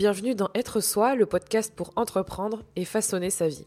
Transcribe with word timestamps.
bienvenue 0.00 0.34
dans 0.34 0.48
Être 0.54 0.80
Soi, 0.80 1.14
le 1.14 1.26
podcast 1.26 1.74
pour 1.76 1.92
entreprendre 1.94 2.62
et 2.74 2.86
façonner 2.86 3.28
sa 3.28 3.48
vie. 3.48 3.66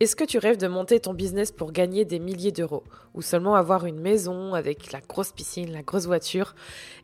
Est-ce 0.00 0.16
que 0.16 0.24
tu 0.24 0.38
rêves 0.38 0.56
de 0.56 0.66
monter 0.66 0.98
ton 0.98 1.14
business 1.14 1.52
pour 1.52 1.70
gagner 1.70 2.04
des 2.04 2.18
milliers 2.18 2.50
d'euros 2.50 2.82
ou 3.14 3.22
seulement 3.22 3.54
avoir 3.54 3.86
une 3.86 4.00
maison 4.00 4.54
avec 4.54 4.90
la 4.90 5.00
grosse 5.00 5.30
piscine, 5.30 5.70
la 5.70 5.84
grosse 5.84 6.06
voiture 6.06 6.56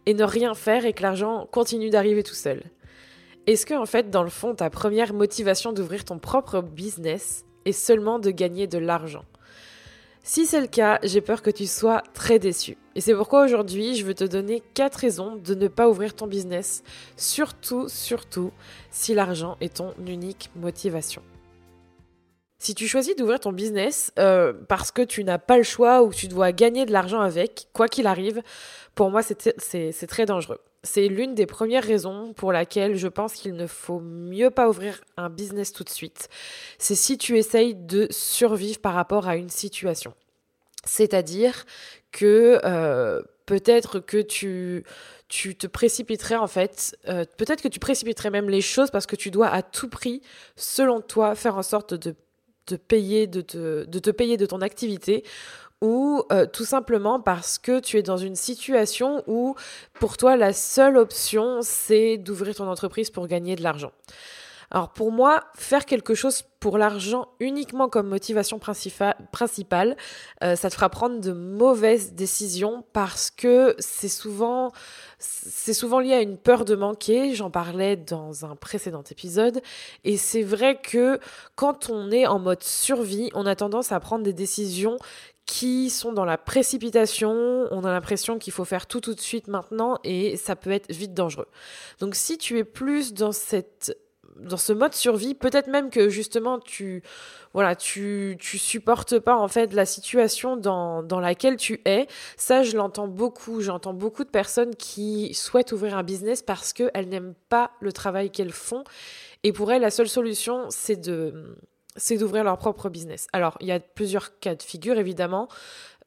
et 0.06 0.14
ne 0.14 0.24
rien 0.24 0.54
faire 0.54 0.86
et 0.86 0.92
que 0.92 1.02
l'argent 1.02 1.46
continue 1.52 1.88
d'arriver 1.88 2.24
tout 2.24 2.34
seul? 2.34 2.64
Est-ce 3.46 3.64
que 3.64 3.74
en 3.74 3.86
fait 3.86 4.10
dans 4.10 4.24
le 4.24 4.28
fond 4.28 4.56
ta 4.56 4.70
première 4.70 5.14
motivation 5.14 5.72
d'ouvrir 5.72 6.04
ton 6.04 6.18
propre 6.18 6.60
business 6.60 7.44
est 7.66 7.70
seulement 7.70 8.18
de 8.18 8.32
gagner 8.32 8.66
de 8.66 8.78
l'argent? 8.78 9.24
Si 10.24 10.46
c'est 10.46 10.60
le 10.60 10.66
cas, 10.66 10.98
j'ai 11.04 11.20
peur 11.20 11.42
que 11.42 11.50
tu 11.50 11.68
sois 11.68 12.02
très 12.12 12.40
déçu. 12.40 12.76
Et 12.94 13.00
c'est 13.00 13.14
pourquoi 13.14 13.44
aujourd'hui, 13.44 13.96
je 13.96 14.04
veux 14.04 14.14
te 14.14 14.24
donner 14.24 14.62
4 14.74 14.94
raisons 14.94 15.36
de 15.36 15.54
ne 15.54 15.68
pas 15.68 15.88
ouvrir 15.88 16.14
ton 16.14 16.26
business, 16.26 16.84
surtout, 17.16 17.88
surtout, 17.88 18.52
si 18.90 19.14
l'argent 19.14 19.56
est 19.60 19.76
ton 19.76 19.94
unique 20.06 20.50
motivation. 20.54 21.22
Si 22.64 22.74
tu 22.74 22.88
choisis 22.88 23.14
d'ouvrir 23.14 23.40
ton 23.40 23.52
business 23.52 24.10
euh, 24.18 24.54
parce 24.68 24.90
que 24.90 25.02
tu 25.02 25.22
n'as 25.22 25.36
pas 25.36 25.58
le 25.58 25.64
choix 25.64 26.02
ou 26.02 26.08
que 26.08 26.14
tu 26.14 26.28
dois 26.28 26.52
gagner 26.52 26.86
de 26.86 26.92
l'argent 26.92 27.20
avec, 27.20 27.68
quoi 27.74 27.88
qu'il 27.88 28.06
arrive, 28.06 28.40
pour 28.94 29.10
moi 29.10 29.20
c'est 29.22 30.06
très 30.06 30.24
dangereux. 30.24 30.60
C'est 30.82 31.08
l'une 31.08 31.34
des 31.34 31.46
premières 31.46 31.84
raisons 31.84 32.32
pour 32.32 32.52
laquelle 32.52 32.94
je 32.96 33.08
pense 33.08 33.34
qu'il 33.34 33.54
ne 33.54 33.66
faut 33.66 34.00
mieux 34.00 34.50
pas 34.50 34.68
ouvrir 34.68 35.02
un 35.18 35.28
business 35.28 35.72
tout 35.72 35.84
de 35.84 35.90
suite. 35.90 36.28
C'est 36.78 36.94
si 36.94 37.18
tu 37.18 37.36
essayes 37.36 37.74
de 37.74 38.06
survivre 38.10 38.78
par 38.78 38.94
rapport 38.94 39.28
à 39.28 39.36
une 39.36 39.50
situation. 39.50 40.14
C'est-à-dire 40.86 41.64
que 42.12 42.60
euh, 42.64 43.22
peut-être 43.46 44.00
que 44.00 44.18
tu, 44.18 44.84
te 45.28 45.66
précipiterais 45.66 46.36
en 46.36 46.46
fait, 46.46 46.96
euh, 47.08 47.24
peut-être 47.36 47.62
que 47.62 47.68
tu 47.68 47.80
précipiterais 47.80 48.30
même 48.30 48.48
les 48.48 48.60
choses 48.60 48.90
parce 48.90 49.06
que 49.06 49.16
tu 49.16 49.30
dois 49.30 49.48
à 49.48 49.62
tout 49.62 49.88
prix, 49.88 50.22
selon 50.56 51.00
toi, 51.00 51.34
faire 51.34 51.56
en 51.56 51.62
sorte 51.62 51.94
de 51.94 52.14
payer, 52.76 53.26
de 53.26 53.40
te 53.40 54.10
payer 54.10 54.36
de 54.36 54.46
ton 54.46 54.60
activité 54.60 55.24
ou 55.84 56.22
euh, 56.32 56.46
tout 56.46 56.64
simplement 56.64 57.20
parce 57.20 57.58
que 57.58 57.78
tu 57.78 57.98
es 57.98 58.02
dans 58.02 58.16
une 58.16 58.36
situation 58.36 59.22
où 59.26 59.54
pour 60.00 60.16
toi 60.16 60.34
la 60.36 60.54
seule 60.54 60.96
option 60.96 61.60
c'est 61.62 62.16
d'ouvrir 62.16 62.54
ton 62.54 62.68
entreprise 62.68 63.10
pour 63.10 63.26
gagner 63.26 63.54
de 63.54 63.62
l'argent. 63.62 63.92
Alors 64.74 64.88
pour 64.88 65.12
moi, 65.12 65.44
faire 65.54 65.86
quelque 65.86 66.16
chose 66.16 66.42
pour 66.58 66.78
l'argent 66.78 67.28
uniquement 67.38 67.88
comme 67.88 68.08
motivation 68.08 68.58
principale, 68.58 69.96
euh, 70.42 70.56
ça 70.56 70.68
te 70.68 70.74
fera 70.74 70.88
prendre 70.88 71.20
de 71.20 71.30
mauvaises 71.30 72.14
décisions 72.14 72.84
parce 72.92 73.30
que 73.30 73.76
c'est 73.78 74.08
souvent, 74.08 74.72
c'est 75.20 75.74
souvent 75.74 76.00
lié 76.00 76.14
à 76.14 76.22
une 76.22 76.36
peur 76.36 76.64
de 76.64 76.74
manquer. 76.74 77.36
J'en 77.36 77.52
parlais 77.52 77.94
dans 77.94 78.44
un 78.46 78.56
précédent 78.56 79.04
épisode. 79.08 79.62
Et 80.02 80.16
c'est 80.16 80.42
vrai 80.42 80.80
que 80.80 81.20
quand 81.54 81.88
on 81.88 82.10
est 82.10 82.26
en 82.26 82.40
mode 82.40 82.64
survie, 82.64 83.30
on 83.34 83.46
a 83.46 83.54
tendance 83.54 83.92
à 83.92 84.00
prendre 84.00 84.24
des 84.24 84.32
décisions 84.32 84.96
qui 85.46 85.88
sont 85.88 86.12
dans 86.12 86.24
la 86.24 86.38
précipitation, 86.38 87.68
on 87.70 87.84
a 87.84 87.92
l'impression 87.92 88.38
qu'il 88.40 88.52
faut 88.52 88.64
faire 88.64 88.86
tout 88.88 89.00
tout 89.00 89.14
de 89.14 89.20
suite 89.20 89.46
maintenant 89.46 89.98
et 90.02 90.36
ça 90.36 90.56
peut 90.56 90.72
être 90.72 90.90
vite 90.90 91.14
dangereux. 91.14 91.48
Donc 92.00 92.16
si 92.16 92.38
tu 92.38 92.58
es 92.58 92.64
plus 92.64 93.12
dans 93.14 93.30
cette 93.30 93.96
dans 94.36 94.56
ce 94.56 94.72
mode 94.72 94.94
survie, 94.94 95.34
peut-être 95.34 95.68
même 95.68 95.90
que 95.90 96.08
justement 96.08 96.58
tu 96.58 97.02
voilà, 97.52 97.76
tu 97.76 98.36
tu 98.40 98.58
supportes 98.58 99.18
pas 99.18 99.36
en 99.36 99.48
fait 99.48 99.72
la 99.72 99.86
situation 99.86 100.56
dans, 100.56 101.02
dans 101.02 101.20
laquelle 101.20 101.56
tu 101.56 101.80
es. 101.84 102.06
Ça 102.36 102.62
je 102.62 102.76
l'entends 102.76 103.08
beaucoup, 103.08 103.60
j'entends 103.60 103.94
beaucoup 103.94 104.24
de 104.24 104.30
personnes 104.30 104.74
qui 104.74 105.34
souhaitent 105.34 105.72
ouvrir 105.72 105.96
un 105.96 106.02
business 106.02 106.42
parce 106.42 106.72
qu'elles 106.72 107.08
n'aiment 107.08 107.34
pas 107.48 107.70
le 107.80 107.92
travail 107.92 108.30
qu'elles 108.30 108.52
font 108.52 108.84
et 109.42 109.52
pour 109.52 109.72
elles 109.72 109.82
la 109.82 109.90
seule 109.90 110.08
solution 110.08 110.66
c'est 110.70 110.96
de 110.96 111.56
c'est 111.96 112.16
d'ouvrir 112.16 112.44
leur 112.44 112.58
propre 112.58 112.88
business. 112.88 113.26
Alors, 113.32 113.56
il 113.60 113.68
y 113.68 113.72
a 113.72 113.80
plusieurs 113.80 114.38
cas 114.38 114.54
de 114.54 114.62
figure, 114.62 114.98
évidemment. 114.98 115.48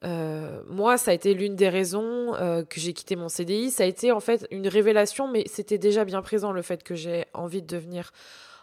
Euh, 0.04 0.47
moi, 0.78 0.96
ça 0.96 1.10
a 1.10 1.14
été 1.14 1.34
l'une 1.34 1.56
des 1.56 1.68
raisons 1.68 2.36
euh, 2.36 2.62
que 2.62 2.78
j'ai 2.78 2.92
quitté 2.92 3.16
mon 3.16 3.28
CDI. 3.28 3.72
Ça 3.72 3.82
a 3.82 3.86
été 3.86 4.12
en 4.12 4.20
fait 4.20 4.46
une 4.52 4.68
révélation, 4.68 5.26
mais 5.26 5.42
c'était 5.46 5.76
déjà 5.76 6.04
bien 6.04 6.22
présent 6.22 6.52
le 6.52 6.62
fait 6.62 6.84
que 6.84 6.94
j'ai 6.94 7.24
envie 7.34 7.62
de 7.62 7.66
devenir 7.66 8.12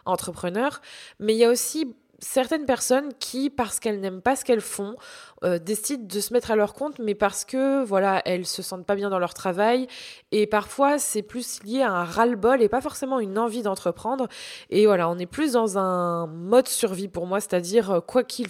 entrepreneur. 0.06 0.80
Mais 1.20 1.34
il 1.34 1.38
y 1.38 1.44
a 1.44 1.50
aussi 1.50 1.94
certaines 2.18 2.64
personnes 2.64 3.12
qui, 3.18 3.50
parce 3.50 3.80
qu'elles 3.80 4.00
n'aiment 4.00 4.22
pas 4.22 4.36
ce 4.36 4.44
qu'elles 4.44 4.60
font, 4.60 4.96
euh, 5.44 5.58
décident 5.58 6.04
de 6.06 6.20
se 6.20 6.32
mettre 6.32 6.50
à 6.50 6.56
leur 6.56 6.74
compte, 6.74 6.98
mais 6.98 7.14
parce 7.14 7.44
que 7.44 7.84
voilà, 7.84 8.22
elles 8.24 8.46
se 8.46 8.62
sentent 8.62 8.86
pas 8.86 8.94
bien 8.94 9.10
dans 9.10 9.18
leur 9.18 9.34
travail. 9.34 9.86
Et 10.32 10.46
parfois, 10.46 10.98
c'est 10.98 11.22
plus 11.22 11.62
lié 11.62 11.82
à 11.82 11.92
un 11.92 12.04
ras-le-bol 12.04 12.62
et 12.62 12.68
pas 12.68 12.80
forcément 12.80 13.20
une 13.20 13.38
envie 13.38 13.62
d'entreprendre. 13.62 14.28
Et 14.70 14.86
voilà, 14.86 15.08
on 15.10 15.18
est 15.18 15.26
plus 15.26 15.52
dans 15.52 15.78
un 15.78 16.26
mode 16.26 16.68
survie 16.68 17.08
pour 17.08 17.26
moi, 17.26 17.40
c'est-à-dire 17.40 17.90
euh, 17.90 18.00
quoi 18.00 18.24
qu'il, 18.24 18.48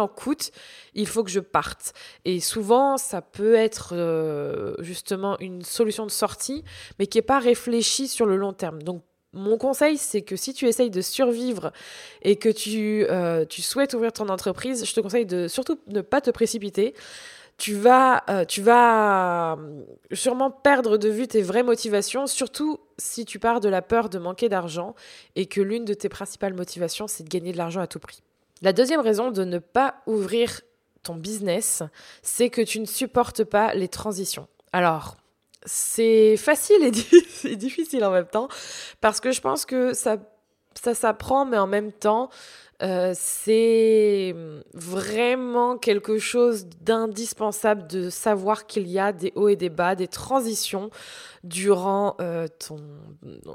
en 0.00 0.08
coûte, 0.08 0.50
il 0.94 1.06
faut 1.06 1.22
que 1.22 1.30
je 1.30 1.40
parte. 1.40 1.92
Et 2.24 2.40
souvent, 2.40 2.96
ça 2.96 3.22
peut 3.22 3.54
être 3.54 3.90
euh, 3.92 4.74
justement 4.80 5.38
une 5.38 5.62
solution 5.62 6.04
de 6.04 6.10
sortie, 6.10 6.64
mais 6.98 7.06
qui 7.06 7.18
est 7.18 7.22
pas 7.22 7.38
réfléchie 7.38 8.08
sur 8.08 8.26
le 8.26 8.36
long 8.36 8.52
terme. 8.52 8.82
Donc 8.82 9.04
mon 9.32 9.56
conseil, 9.56 9.96
c'est 9.96 10.22
que 10.22 10.36
si 10.36 10.52
tu 10.52 10.66
essayes 10.66 10.90
de 10.90 11.00
survivre 11.00 11.72
et 12.22 12.36
que 12.36 12.48
tu, 12.48 13.06
euh, 13.08 13.44
tu 13.46 13.62
souhaites 13.62 13.94
ouvrir 13.94 14.12
ton 14.12 14.28
entreprise, 14.28 14.84
je 14.84 14.92
te 14.94 15.00
conseille 15.00 15.26
de 15.26 15.48
surtout 15.48 15.78
ne 15.86 16.02
pas 16.02 16.20
te 16.20 16.30
précipiter. 16.30 16.94
Tu 17.56 17.74
vas, 17.74 18.24
euh, 18.28 18.44
tu 18.44 18.60
vas 18.60 19.54
euh, 19.54 19.84
sûrement 20.12 20.50
perdre 20.50 20.96
de 20.96 21.08
vue 21.08 21.28
tes 21.28 21.42
vraies 21.42 21.62
motivations, 21.62 22.26
surtout 22.26 22.78
si 22.98 23.24
tu 23.24 23.38
pars 23.38 23.60
de 23.60 23.68
la 23.68 23.82
peur 23.82 24.08
de 24.08 24.18
manquer 24.18 24.48
d'argent 24.48 24.94
et 25.36 25.46
que 25.46 25.60
l'une 25.60 25.84
de 25.84 25.94
tes 25.94 26.08
principales 26.08 26.54
motivations, 26.54 27.06
c'est 27.06 27.24
de 27.24 27.28
gagner 27.28 27.52
de 27.52 27.58
l'argent 27.58 27.80
à 27.80 27.86
tout 27.86 28.00
prix. 28.00 28.22
La 28.62 28.72
deuxième 28.72 29.00
raison 29.00 29.30
de 29.30 29.44
ne 29.44 29.58
pas 29.58 29.96
ouvrir 30.06 30.60
ton 31.02 31.14
business, 31.14 31.82
c'est 32.22 32.48
que 32.48 32.62
tu 32.62 32.80
ne 32.80 32.86
supportes 32.86 33.44
pas 33.44 33.74
les 33.74 33.88
transitions. 33.88 34.46
Alors, 34.72 35.16
c'est 35.64 36.36
facile 36.36 36.82
et, 37.44 37.56
difficile 37.56 38.04
en 38.04 38.10
même 38.10 38.26
temps 38.26 38.48
parce 39.00 39.20
que 39.20 39.30
je 39.30 39.40
pense 39.40 39.64
que 39.64 39.92
ça, 39.94 40.16
ça 40.74 40.94
s'apprend, 40.94 41.44
mais 41.44 41.58
en 41.58 41.66
même 41.66 41.92
temps, 41.92 42.30
euh, 42.82 43.12
c'est 43.14 44.34
vraiment 44.74 45.78
quelque 45.78 46.18
chose 46.18 46.66
d'indispensable 46.80 47.86
de 47.86 48.10
savoir 48.10 48.66
qu'il 48.66 48.88
y 48.88 48.98
a 48.98 49.12
des 49.12 49.32
hauts 49.36 49.48
et 49.48 49.54
des 49.54 49.68
bas, 49.68 49.94
des 49.94 50.08
transitions 50.08 50.90
durant 51.44 52.16
euh, 52.20 52.48
ton, 52.66 52.78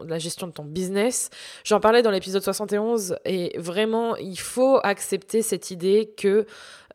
la 0.08 0.18
gestion 0.18 0.48
de 0.48 0.54
ton 0.54 0.64
business. 0.64 1.30
J'en 1.66 1.82
parlais 1.82 2.04
dans 2.04 2.12
l'épisode 2.12 2.42
71 2.42 3.18
et 3.26 3.58
vraiment, 3.58 4.16
il 4.16 4.40
faut 4.40 4.80
accepter 4.84 5.42
cette 5.42 5.72
idée 5.72 6.14
que 6.16 6.46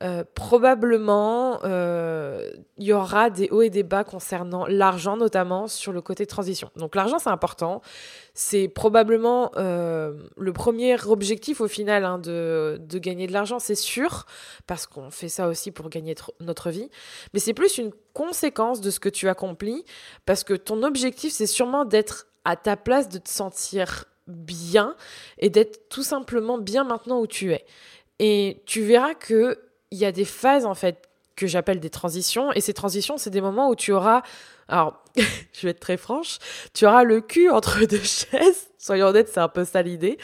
euh, 0.03 0.25
probablement 0.35 1.61
euh, 1.63 2.51
il 2.77 2.87
y 2.87 2.93
aura 2.93 3.31
des 3.31 3.49
hauts 3.51 3.63
et 3.63 3.71
des 3.71 3.85
bas 3.85 4.03
concernant 4.03 4.67
l'argent, 4.67 5.17
notamment 5.17 5.69
sur 5.69 5.93
le 5.93 6.01
côté 6.01 6.27
transition. 6.27 6.71
Donc 6.75 6.97
l'argent, 6.97 7.21
c'est 7.21 7.31
important. 7.31 7.83
C'est 8.35 8.67
probablement 8.67 9.53
euh, 9.57 10.15
le 10.37 10.53
premier 10.53 10.97
objectif 11.07 11.61
au 11.61 11.69
final 11.69 12.05
hein, 12.05 12.19
de, 12.19 12.81
de, 12.81 12.99
gagner 12.99 13.29
de 13.29 13.33
l'argent, 13.33 13.61
c'est 13.61 13.77
sûr, 13.77 14.27
parce 14.67 14.89
qu'on 14.89 15.11
fait 15.11 15.29
ça 15.29 15.47
aussi 15.47 15.71
pour 15.71 15.89
gagner 15.89 16.17
notre 16.41 16.71
vie. 16.71 16.91
Mais 17.33 17.39
c'est 17.39 17.55
plus 17.55 17.79
une 17.79 17.93
conséquence 18.13 18.81
de 18.81 18.91
ce 18.91 18.99
que 18.99 19.09
tu 19.09 19.29
accomplis, 19.29 19.85
parce 20.27 20.43
que 20.43 20.55
ton 20.55 20.83
objectif, 20.83 21.33
c'est 21.33 21.47
sûrement 21.47 21.85
d'être 21.85 22.27
à 22.45 22.57
ta 22.57 22.77
place, 22.77 23.09
de 23.09 23.19
te 23.19 23.29
sentir 23.29 24.07
bien 24.27 24.97
et 25.39 25.49
d'être 25.49 25.89
tout 25.89 26.03
simplement 26.03 26.59
bien 26.59 26.83
maintenant 26.83 27.21
où 27.21 27.29
tu 27.29 27.53
es. 27.53 27.65
Et 28.19 28.63
tu 28.67 28.83
verras 28.83 29.15
que 29.15 29.59
il 29.93 29.99
y 29.99 30.05
a 30.07 30.13
des 30.13 30.25
phases 30.25 30.67
en 30.67 30.75
fait 30.75 31.09
que 31.37 31.47
j'appelle 31.47 31.81
des 31.81 31.91
transitions. 31.91 32.53
Et 32.53 32.61
ces 32.61 32.75
transitions 32.75 33.19
c'est 33.19 33.31
des 33.31 33.41
moments 33.41 33.69
où 33.69 33.77
tu 33.77 33.93
auras 33.93 34.23
alors 34.69 35.03
je 35.17 35.63
vais 35.63 35.71
être 35.71 35.81
très 35.81 35.97
franche 35.97 36.39
tu 36.73 36.87
auras 36.87 37.05
le 37.05 37.21
cul 37.21 37.51
entre 37.51 37.85
deux 37.87 38.03
chaises 38.03 38.69
soyons 38.79 39.09
honnêtes 39.09 39.29
c'est 39.29 39.41
un 39.41 39.49
peu 39.49 39.65
ça 39.65 39.83
l'idée. 39.83 40.19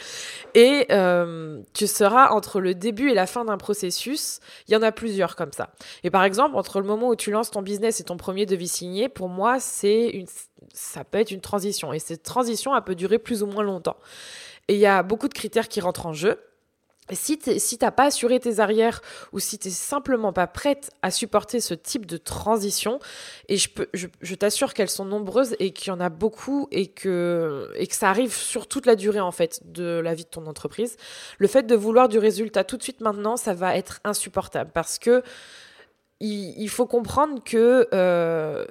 Et 0.55 0.87
euh, 0.91 1.61
tu 1.73 1.87
seras 1.87 2.29
entre 2.31 2.59
le 2.59 2.73
début 2.73 3.11
et 3.11 3.13
la 3.13 3.27
fin 3.27 3.45
d'un 3.45 3.57
processus. 3.57 4.39
Il 4.67 4.73
y 4.73 4.77
en 4.77 4.81
a 4.81 4.91
plusieurs 4.91 5.35
comme 5.35 5.53
ça. 5.53 5.69
Et 6.03 6.09
par 6.09 6.23
exemple 6.23 6.55
entre 6.55 6.79
le 6.79 6.87
moment 6.87 7.09
où 7.09 7.15
tu 7.15 7.31
lances 7.31 7.51
ton 7.51 7.61
business 7.61 7.99
et 7.99 8.03
ton 8.03 8.17
premier 8.17 8.45
devis 8.45 8.67
signé 8.67 9.07
pour 9.07 9.29
moi 9.29 9.59
c'est 9.59 10.09
une 10.09 10.27
ça 10.73 11.03
peut 11.03 11.19
être 11.19 11.31
une 11.31 11.41
transition. 11.41 11.93
Et 11.93 11.99
cette 11.99 12.23
transition 12.23 12.75
elle 12.75 12.83
peut 12.83 12.95
durer 12.95 13.19
plus 13.19 13.43
ou 13.43 13.47
moins 13.47 13.63
longtemps. 13.63 13.97
Et 14.67 14.73
il 14.73 14.79
y 14.79 14.85
a 14.85 15.01
beaucoup 15.03 15.27
de 15.27 15.33
critères 15.33 15.67
qui 15.67 15.81
rentrent 15.81 16.05
en 16.05 16.13
jeu 16.13 16.39
si 17.11 17.37
tu 17.37 17.59
si 17.59 17.77
t'as 17.77 17.91
pas 17.91 18.05
assuré 18.05 18.39
tes 18.39 18.59
arrières 18.59 19.01
ou 19.31 19.39
si 19.39 19.57
tu 19.57 19.67
n'es 19.67 19.73
simplement 19.73 20.33
pas 20.33 20.47
prête 20.47 20.91
à 21.01 21.11
supporter 21.11 21.59
ce 21.59 21.73
type 21.73 22.05
de 22.05 22.17
transition, 22.17 22.99
et 23.47 23.57
je, 23.57 24.35
t'assure 24.35 24.73
qu'elles 24.73 24.89
sont 24.89 25.05
nombreuses 25.05 25.55
et 25.59 25.71
qu'il 25.71 25.89
y 25.89 25.91
en 25.91 25.99
a 25.99 26.09
beaucoup 26.09 26.67
et 26.71 26.87
que, 26.87 27.71
ça 27.91 28.09
arrive 28.09 28.33
sur 28.33 28.67
toute 28.67 28.85
la 28.85 28.95
durée 28.95 29.19
en 29.19 29.31
fait 29.31 29.61
de 29.65 29.99
la 29.99 30.13
vie 30.13 30.23
de 30.23 30.29
ton 30.29 30.45
entreprise, 30.47 30.95
le 31.37 31.47
fait 31.47 31.63
de 31.63 31.75
vouloir 31.75 32.07
du 32.07 32.17
résultat 32.17 32.63
tout 32.63 32.77
de 32.77 32.83
suite 32.83 33.01
maintenant, 33.01 33.35
ça 33.35 33.53
va 33.53 33.75
être 33.75 33.99
insupportable 34.03 34.71
parce 34.73 34.99
que 34.99 35.23
il, 36.21 36.69
faut 36.69 36.85
comprendre 36.85 37.41
que 37.43 37.87
euh, 37.93 38.65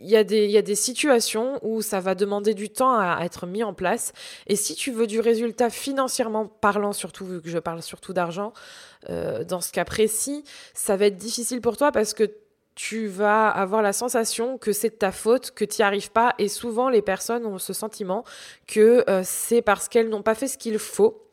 y, 0.00 0.16
a 0.16 0.24
des, 0.24 0.46
y 0.48 0.56
a 0.56 0.62
des 0.62 0.74
situations 0.74 1.58
où 1.62 1.82
ça 1.82 2.00
va 2.00 2.14
demander 2.14 2.54
du 2.54 2.70
temps 2.70 2.98
à, 2.98 3.20
être 3.24 3.46
mis 3.46 3.62
en 3.62 3.74
place. 3.74 4.12
Et 4.46 4.56
si 4.56 4.74
tu 4.74 4.90
veux 4.90 5.06
du 5.06 5.20
résultat 5.20 5.70
financièrement 5.70 6.46
parlant, 6.46 6.92
surtout 6.92 7.26
vu 7.26 7.42
que 7.42 7.48
je 7.48 7.58
parle 7.58 7.82
surtout 7.82 8.12
d'argent, 8.12 8.52
euh, 9.10 9.44
dans 9.44 9.60
ce 9.60 9.72
cas 9.72 9.84
précis, 9.84 10.44
ça 10.74 10.96
va 10.96 11.06
être 11.06 11.16
difficile 11.16 11.60
pour 11.60 11.76
toi 11.76 11.92
parce 11.92 12.14
que 12.14 12.30
tu 12.74 13.08
vas 13.08 13.48
avoir 13.48 13.82
la 13.82 13.92
sensation 13.92 14.56
que 14.56 14.72
c'est 14.72 14.90
de 14.90 14.94
ta 14.94 15.10
faute, 15.10 15.50
que 15.50 15.64
tu 15.64 15.82
n'y 15.82 15.84
arrives 15.84 16.12
pas. 16.12 16.34
Et 16.38 16.48
souvent, 16.48 16.88
les 16.88 17.02
personnes 17.02 17.44
ont 17.44 17.58
ce 17.58 17.72
sentiment 17.72 18.24
que 18.68 19.04
euh, 19.10 19.22
c'est 19.24 19.62
parce 19.62 19.88
qu'elles 19.88 20.08
n'ont 20.08 20.22
pas 20.22 20.36
fait 20.36 20.48
ce 20.48 20.58
qu'il 20.58 20.78
faut. 20.78 21.24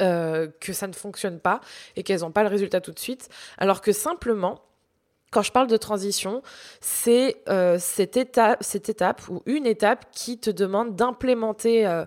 Euh, 0.00 0.46
que 0.60 0.72
ça 0.72 0.86
ne 0.86 0.92
fonctionne 0.92 1.40
pas 1.40 1.60
et 1.96 2.04
qu'elles 2.04 2.20
n'ont 2.20 2.30
pas 2.30 2.44
le 2.44 2.48
résultat 2.48 2.80
tout 2.80 2.92
de 2.92 2.98
suite, 3.00 3.28
alors 3.56 3.80
que 3.80 3.90
simplement, 3.90 4.60
quand 5.30 5.42
je 5.42 5.52
parle 5.52 5.66
de 5.66 5.76
transition, 5.76 6.42
c'est 6.80 7.42
euh, 7.48 7.76
cette, 7.78 8.16
étape, 8.16 8.58
cette 8.62 8.88
étape 8.88 9.28
ou 9.28 9.42
une 9.46 9.66
étape 9.66 10.06
qui 10.12 10.38
te 10.38 10.50
demande 10.50 10.96
d'implémenter 10.96 12.04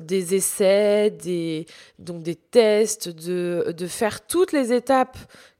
des 0.00 0.34
essais, 0.34 1.10
des, 1.10 1.66
donc 1.98 2.22
des 2.22 2.36
tests, 2.36 3.08
de, 3.08 3.86
faire 3.86 4.26
toutes 4.26 4.52
les 4.52 4.72
étapes 4.72 5.16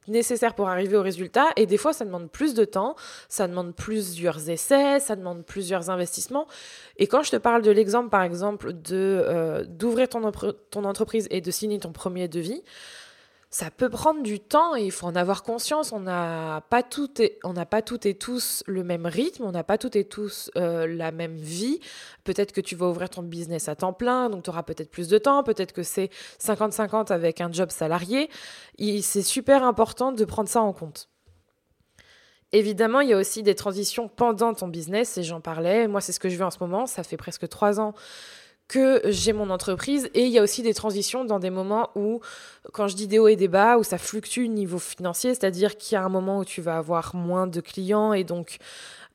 nécessaire 0.07 0.53
pour 0.53 0.69
arriver 0.69 0.97
au 0.97 1.01
résultat. 1.01 1.47
Et 1.55 1.65
des 1.65 1.77
fois, 1.77 1.93
ça 1.93 2.05
demande 2.05 2.29
plus 2.29 2.53
de 2.53 2.65
temps, 2.65 2.95
ça 3.29 3.47
demande 3.47 3.75
plusieurs 3.75 4.49
essais, 4.49 4.99
ça 4.99 5.15
demande 5.15 5.45
plusieurs 5.45 5.89
investissements. 5.89 6.47
Et 6.97 7.07
quand 7.07 7.23
je 7.23 7.31
te 7.31 7.37
parle 7.37 7.61
de 7.61 7.71
l'exemple, 7.71 8.09
par 8.09 8.23
exemple, 8.23 8.73
euh, 8.91 9.63
d'ouvrir 9.67 10.09
ton, 10.09 10.31
ton 10.69 10.83
entreprise 10.83 11.27
et 11.31 11.41
de 11.41 11.51
signer 11.51 11.79
ton 11.79 11.91
premier 11.91 12.27
devis, 12.27 12.63
ça 13.53 13.69
peut 13.69 13.89
prendre 13.89 14.23
du 14.23 14.39
temps 14.39 14.75
et 14.75 14.83
il 14.83 14.91
faut 14.91 15.05
en 15.05 15.15
avoir 15.15 15.43
conscience. 15.43 15.91
On 15.91 15.99
n'a 15.99 16.63
pas 16.71 16.81
tout 16.81 17.21
et, 17.21 17.37
pas 17.69 17.83
toutes 17.83 18.07
et 18.07 18.15
tous 18.15 18.63
le 18.65 18.83
même 18.83 19.05
rythme, 19.05 19.43
on 19.43 19.51
n'a 19.51 19.63
pas 19.63 19.77
toutes 19.77 19.95
et 19.95 20.05
tous 20.05 20.49
euh, 20.57 20.87
la 20.87 21.11
même 21.11 21.35
vie. 21.35 21.79
Peut-être 22.23 22.51
que 22.51 22.61
tu 22.61 22.75
vas 22.75 22.87
ouvrir 22.87 23.11
ton 23.11 23.21
business 23.21 23.69
à 23.69 23.75
temps 23.75 23.93
plein, 23.93 24.31
donc 24.31 24.41
tu 24.41 24.49
auras 24.49 24.63
peut-être 24.63 24.89
plus 24.89 25.07
de 25.07 25.19
temps. 25.19 25.43
Peut-être 25.43 25.71
que 25.71 25.83
c'est 25.83 26.09
50-50 26.41 27.13
avec 27.13 27.41
un 27.41 27.51
job 27.51 27.69
salarié. 27.69 28.27
C'est 29.03 29.21
super 29.21 29.61
important 29.61 30.11
de 30.11 30.25
prendre 30.25 30.49
ça 30.49 30.61
en 30.61 30.73
compte. 30.73 31.09
Évidemment, 32.53 33.01
il 33.01 33.09
y 33.09 33.13
a 33.13 33.17
aussi 33.17 33.43
des 33.43 33.53
transitions 33.53 34.07
pendant 34.07 34.55
ton 34.55 34.67
business, 34.67 35.19
et 35.19 35.23
j'en 35.23 35.41
parlais. 35.41 35.87
Moi, 35.87 36.01
c'est 36.01 36.11
ce 36.11 36.19
que 36.19 36.29
je 36.29 36.37
vis 36.37 36.43
en 36.43 36.51
ce 36.51 36.57
moment. 36.59 36.87
Ça 36.87 37.03
fait 37.03 37.17
presque 37.17 37.47
trois 37.49 37.79
ans 37.79 37.93
que 38.73 39.03
j'ai 39.05 39.33
mon 39.33 39.51
entreprise 39.51 40.09
et 40.15 40.25
il 40.25 40.31
y 40.31 40.39
a 40.39 40.41
aussi 40.41 40.63
des 40.63 40.73
transitions 40.73 41.25
dans 41.25 41.37
des 41.37 41.51
moments 41.51 41.91
où, 41.93 42.21
quand 42.71 42.87
je 42.87 42.95
dis 42.95 43.07
des 43.07 43.19
hauts 43.19 43.27
et 43.27 43.35
des 43.35 43.47
bas, 43.47 43.77
où 43.77 43.83
ça 43.83 43.99
fluctue 43.99 44.47
niveau 44.47 44.79
financier, 44.79 45.35
c'est-à-dire 45.35 45.77
qu'il 45.77 45.93
y 45.93 45.99
a 45.99 46.03
un 46.03 46.09
moment 46.09 46.39
où 46.39 46.45
tu 46.45 46.59
vas 46.59 46.77
avoir 46.77 47.15
moins 47.15 47.45
de 47.45 47.61
clients 47.61 48.13
et 48.13 48.23
donc 48.23 48.57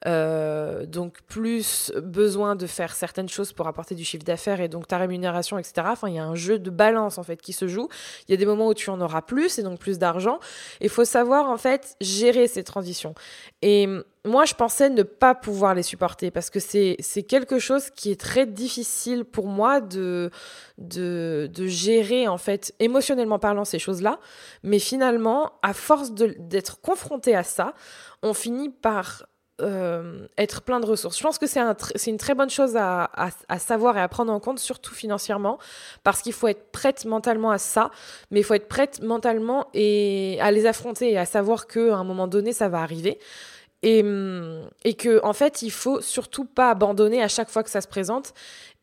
euh, 0.06 0.86
donc 0.86 1.22
plus 1.22 1.92
besoin 1.96 2.54
de 2.54 2.66
faire 2.66 2.94
certaines 2.94 3.28
choses 3.28 3.52
pour 3.52 3.66
apporter 3.66 3.94
du 3.94 4.04
chiffre 4.04 4.24
d'affaires 4.24 4.60
et 4.60 4.68
donc 4.68 4.86
ta 4.86 4.98
rémunération, 4.98 5.58
etc. 5.58 5.88
Enfin, 5.90 6.08
il 6.08 6.14
y 6.14 6.18
a 6.18 6.24
un 6.24 6.36
jeu 6.36 6.58
de 6.58 6.70
balance 6.70 7.18
en 7.18 7.22
fait 7.22 7.40
qui 7.40 7.52
se 7.52 7.66
joue. 7.66 7.88
Il 8.28 8.32
y 8.32 8.34
a 8.34 8.36
des 8.36 8.46
moments 8.46 8.68
où 8.68 8.74
tu 8.74 8.90
en 8.90 9.00
auras 9.00 9.22
plus 9.22 9.58
et 9.58 9.62
donc 9.62 9.78
plus 9.78 9.98
d'argent. 9.98 10.38
Il 10.80 10.88
faut 10.88 11.04
savoir 11.04 11.48
en 11.48 11.56
fait 11.56 11.96
gérer 12.00 12.46
ces 12.46 12.62
transitions. 12.62 13.14
Et 13.62 13.88
moi, 14.24 14.44
je 14.44 14.54
pensais 14.54 14.90
ne 14.90 15.02
pas 15.02 15.34
pouvoir 15.34 15.74
les 15.74 15.82
supporter 15.82 16.30
parce 16.30 16.50
que 16.50 16.60
c'est 16.60 17.22
quelque 17.26 17.58
chose 17.58 17.90
qui 17.90 18.10
est 18.10 18.20
très 18.20 18.46
difficile 18.46 19.24
pour 19.24 19.46
moi 19.46 19.80
de, 19.80 20.30
de, 20.76 21.50
de 21.52 21.66
gérer, 21.66 22.28
en 22.28 22.38
fait, 22.38 22.74
émotionnellement 22.78 23.38
parlant, 23.38 23.64
ces 23.64 23.78
choses-là. 23.78 24.20
Mais 24.62 24.78
finalement, 24.78 25.52
à 25.62 25.72
force 25.72 26.12
d'être 26.12 26.80
confronté 26.80 27.34
à 27.34 27.42
ça, 27.42 27.74
on 28.22 28.34
finit 28.34 28.70
par 28.70 29.24
euh, 29.60 30.26
être 30.36 30.62
plein 30.62 30.80
de 30.80 30.86
ressources. 30.86 31.18
Je 31.18 31.22
pense 31.22 31.38
que 31.38 31.46
c'est 31.46 31.60
un 31.60 31.76
une 32.06 32.16
très 32.16 32.34
bonne 32.34 32.50
chose 32.50 32.76
à, 32.76 33.08
savoir 33.58 33.96
et 33.96 34.00
à 34.00 34.08
prendre 34.08 34.32
en 34.32 34.40
compte, 34.40 34.58
surtout 34.58 34.94
financièrement, 34.94 35.58
parce 36.04 36.22
qu'il 36.22 36.32
faut 36.32 36.48
être 36.48 36.70
prête 36.70 37.04
mentalement 37.04 37.50
à 37.50 37.58
ça, 37.58 37.90
mais 38.30 38.40
il 38.40 38.44
faut 38.44 38.54
être 38.54 38.68
prête 38.68 39.02
mentalement 39.02 39.66
et 39.74 40.38
à 40.40 40.50
les 40.50 40.66
affronter 40.66 41.12
et 41.12 41.18
à 41.18 41.26
savoir 41.26 41.66
qu'à 41.66 41.96
un 41.96 42.04
moment 42.04 42.28
donné, 42.28 42.52
ça 42.52 42.68
va 42.68 42.80
arriver. 42.80 43.18
Et, 43.82 44.04
et 44.84 44.94
que, 44.94 45.24
en 45.24 45.32
fait, 45.32 45.62
il 45.62 45.70
faut 45.70 46.00
surtout 46.00 46.44
pas 46.44 46.70
abandonner 46.70 47.22
à 47.22 47.28
chaque 47.28 47.48
fois 47.48 47.62
que 47.62 47.70
ça 47.70 47.80
se 47.80 47.86
présente 47.86 48.34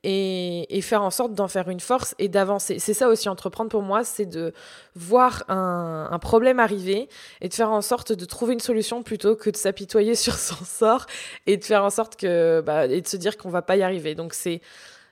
et, 0.08 0.82
faire 0.82 1.02
en 1.02 1.10
sorte 1.10 1.34
d'en 1.34 1.48
faire 1.48 1.68
une 1.70 1.80
force 1.80 2.14
et 2.20 2.30
d'avancer. 2.30 2.78
C'est 2.78 2.94
ça 2.94 3.10
aussi 3.10 3.28
entreprendre 3.28 3.72
pour 3.72 3.82
moi, 3.82 4.04
c'est 4.04 4.26
de 4.26 4.54
voir 4.96 5.44
un, 5.48 6.20
problème 6.20 6.60
arriver 6.60 7.10
et 7.42 7.50
de 7.50 7.54
faire 7.54 7.72
en 7.72 7.82
sorte 7.82 8.12
de 8.12 8.26
trouver 8.26 8.54
une 8.54 8.60
solution 8.60 9.04
plutôt 9.04 9.36
que 9.36 9.50
de 9.50 9.58
s'apitoyer 9.58 10.16
sur 10.26 10.36
son 10.36 10.64
sort 10.64 11.08
et 11.48 11.58
de 11.58 11.64
faire 11.64 11.84
en 11.84 11.90
sorte 11.90 12.16
que 12.16 12.62
bah, 12.62 12.86
et 12.86 13.02
de 13.02 13.08
se 13.08 13.18
dire 13.18 13.38
qu'on 13.38 13.50
va 13.50 13.62
pas 13.62 13.76
y 13.78 13.84
arriver. 13.84 14.16
Donc 14.16 14.34
c'est 14.34 14.62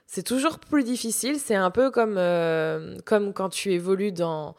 c'est 0.06 0.22
toujours 0.22 0.58
plus 0.58 0.84
difficile. 0.84 1.38
C'est 1.40 1.54
un 1.54 1.70
peu 1.70 1.90
comme, 1.90 2.16
euh, 2.18 2.96
comme 3.04 3.32
quand 3.32 3.48
tu 3.48 3.72
évolues 3.72 4.12
dans, 4.12 4.54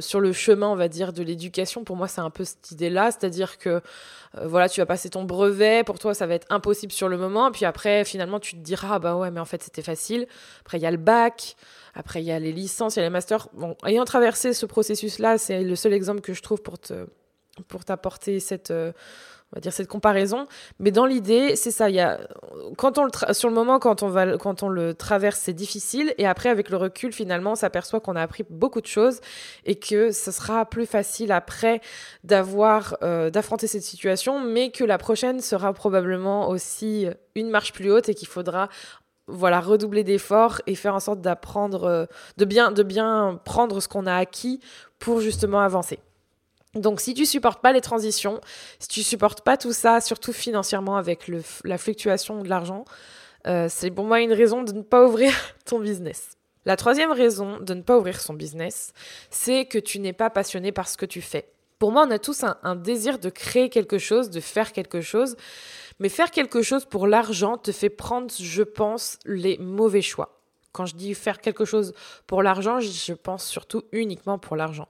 sur 0.00 0.20
le 0.20 0.32
chemin, 0.32 0.68
on 0.68 0.76
va 0.76 0.88
dire, 0.88 1.12
de 1.12 1.22
l'éducation. 1.22 1.84
Pour 1.84 1.96
moi, 1.96 2.08
c'est 2.08 2.20
un 2.20 2.30
peu 2.30 2.44
cette 2.44 2.70
idée-là. 2.70 3.10
C'est-à-dire 3.10 3.58
que, 3.58 3.68
euh, 3.68 4.46
voilà, 4.46 4.68
tu 4.68 4.80
vas 4.80 4.86
passer 4.86 5.10
ton 5.10 5.24
brevet. 5.24 5.82
Pour 5.84 5.98
toi, 5.98 6.14
ça 6.14 6.26
va 6.26 6.34
être 6.34 6.46
impossible 6.50 6.92
sur 6.92 7.08
le 7.08 7.16
moment. 7.16 7.50
Puis 7.50 7.64
après, 7.64 8.04
finalement, 8.04 8.38
tu 8.40 8.56
te 8.56 8.60
diras, 8.60 8.94
ah 8.94 8.98
bah 8.98 9.16
ouais, 9.16 9.30
mais 9.30 9.40
en 9.40 9.44
fait, 9.44 9.62
c'était 9.62 9.82
facile. 9.82 10.26
Après, 10.60 10.78
il 10.78 10.82
y 10.82 10.86
a 10.86 10.90
le 10.90 10.96
bac. 10.96 11.56
Après, 11.94 12.22
il 12.22 12.26
y 12.26 12.32
a 12.32 12.38
les 12.38 12.52
licences, 12.52 12.96
il 12.96 12.98
y 12.98 13.02
a 13.02 13.04
les 13.06 13.10
masters. 13.10 13.48
Ayant 13.84 14.04
traversé 14.04 14.52
ce 14.52 14.66
processus-là, 14.66 15.38
c'est 15.38 15.62
le 15.62 15.76
seul 15.76 15.92
exemple 15.92 16.20
que 16.20 16.34
je 16.34 16.42
trouve 16.42 16.62
pour 16.62 16.78
te 16.78 17.06
pour 17.68 17.86
t'apporter 17.86 18.38
cette 18.38 18.70
euh, 18.70 18.92
dire 19.60 19.72
cette 19.72 19.88
comparaison. 19.88 20.46
Mais 20.78 20.90
dans 20.90 21.06
l'idée, 21.06 21.56
c'est 21.56 21.70
ça. 21.70 21.88
Il 21.90 21.96
y 21.96 22.00
a, 22.00 22.20
quand 22.76 22.98
on 22.98 23.04
le 23.04 23.10
sur 23.32 23.48
le 23.48 23.54
moment, 23.54 23.78
quand 23.78 24.02
on, 24.02 24.08
va, 24.08 24.36
quand 24.38 24.62
on 24.62 24.68
le 24.68 24.94
traverse, 24.94 25.40
c'est 25.40 25.52
difficile. 25.52 26.14
Et 26.18 26.26
après, 26.26 26.48
avec 26.48 26.70
le 26.70 26.76
recul, 26.76 27.12
finalement, 27.12 27.52
on 27.52 27.56
s'aperçoit 27.56 28.00
qu'on 28.00 28.16
a 28.16 28.22
appris 28.22 28.44
beaucoup 28.48 28.80
de 28.80 28.86
choses 28.86 29.20
et 29.64 29.76
que 29.76 30.12
ce 30.12 30.30
sera 30.30 30.64
plus 30.66 30.86
facile 30.86 31.32
après 31.32 31.80
d'avoir, 32.24 32.96
euh, 33.02 33.30
d'affronter 33.30 33.66
cette 33.66 33.82
situation, 33.82 34.40
mais 34.40 34.70
que 34.70 34.84
la 34.84 34.98
prochaine 34.98 35.40
sera 35.40 35.72
probablement 35.72 36.48
aussi 36.48 37.06
une 37.34 37.50
marche 37.50 37.72
plus 37.72 37.90
haute 37.90 38.08
et 38.08 38.14
qu'il 38.14 38.28
faudra 38.28 38.68
voilà 39.28 39.60
redoubler 39.60 40.04
d'efforts 40.04 40.60
et 40.66 40.74
faire 40.74 40.94
en 40.94 41.00
sorte 41.00 41.20
d'apprendre 41.20 41.84
euh, 41.84 42.06
de 42.36 42.44
bien 42.44 42.70
de 42.70 42.82
bien 42.82 43.40
prendre 43.44 43.80
ce 43.80 43.88
qu'on 43.88 44.06
a 44.06 44.14
acquis 44.14 44.60
pour 44.98 45.20
justement 45.20 45.60
avancer. 45.60 45.98
Donc 46.76 47.00
si 47.00 47.14
tu 47.14 47.26
supportes 47.26 47.62
pas 47.62 47.72
les 47.72 47.80
transitions, 47.80 48.40
si 48.78 48.88
tu 48.88 49.02
supportes 49.02 49.40
pas 49.40 49.56
tout 49.56 49.72
ça, 49.72 50.00
surtout 50.00 50.32
financièrement 50.32 50.96
avec 50.96 51.30
la 51.64 51.78
fluctuation 51.78 52.42
de 52.42 52.48
l'argent, 52.48 52.84
euh, 53.46 53.66
c'est 53.70 53.90
pour 53.90 54.04
moi 54.04 54.20
une 54.20 54.32
raison 54.32 54.62
de 54.62 54.72
ne 54.72 54.82
pas 54.82 55.06
ouvrir 55.06 55.32
ton 55.64 55.80
business. 55.80 56.36
La 56.64 56.76
troisième 56.76 57.12
raison 57.12 57.60
de 57.60 57.74
ne 57.74 57.82
pas 57.82 57.96
ouvrir 57.96 58.20
son 58.20 58.34
business, 58.34 58.92
c'est 59.30 59.66
que 59.66 59.78
tu 59.78 60.00
n'es 60.00 60.12
pas 60.12 60.30
passionné 60.30 60.72
par 60.72 60.88
ce 60.88 60.96
que 60.96 61.06
tu 61.06 61.22
fais. 61.22 61.48
Pour 61.78 61.92
moi, 61.92 62.04
on 62.06 62.10
a 62.10 62.18
tous 62.18 62.42
un, 62.42 62.74
désir 62.74 63.18
de 63.18 63.30
créer 63.30 63.68
quelque 63.68 63.98
chose, 63.98 64.30
de 64.30 64.40
faire 64.40 64.72
quelque 64.72 65.00
chose, 65.00 65.36
mais 66.00 66.08
faire 66.08 66.30
quelque 66.30 66.62
chose 66.62 66.84
pour 66.84 67.06
l'argent 67.06 67.56
te 67.56 67.70
fait 67.70 67.90
prendre, 67.90 68.32
je 68.36 68.62
pense, 68.62 69.18
les 69.26 69.58
mauvais 69.58 70.02
choix. 70.02 70.40
Quand 70.72 70.86
je 70.86 70.96
dis 70.96 71.14
faire 71.14 71.40
quelque 71.40 71.64
chose 71.64 71.94
pour 72.26 72.42
l'argent, 72.42 72.80
je 72.80 73.12
pense 73.12 73.46
surtout 73.46 73.82
uniquement 73.92 74.38
pour 74.38 74.56
l'argent 74.56 74.88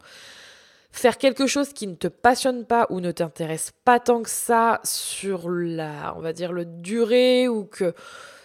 faire 0.99 1.19
quelque 1.19 1.47
chose 1.47 1.73
qui 1.73 1.87
ne 1.87 1.95
te 1.95 2.09
passionne 2.09 2.65
pas 2.65 2.87
ou 2.91 3.00
ne 3.00 3.12
t'intéresse 3.12 3.73
pas 3.85 4.00
tant 4.00 4.23
que 4.23 4.31
ça 4.31 4.81
sur 4.85 5.50
la, 5.50 6.15
on 6.17 6.21
va 6.21 6.33
dire, 6.33 6.53
le 6.53 6.65
durée 6.65 7.49
ou 7.49 7.65
que 7.65 7.95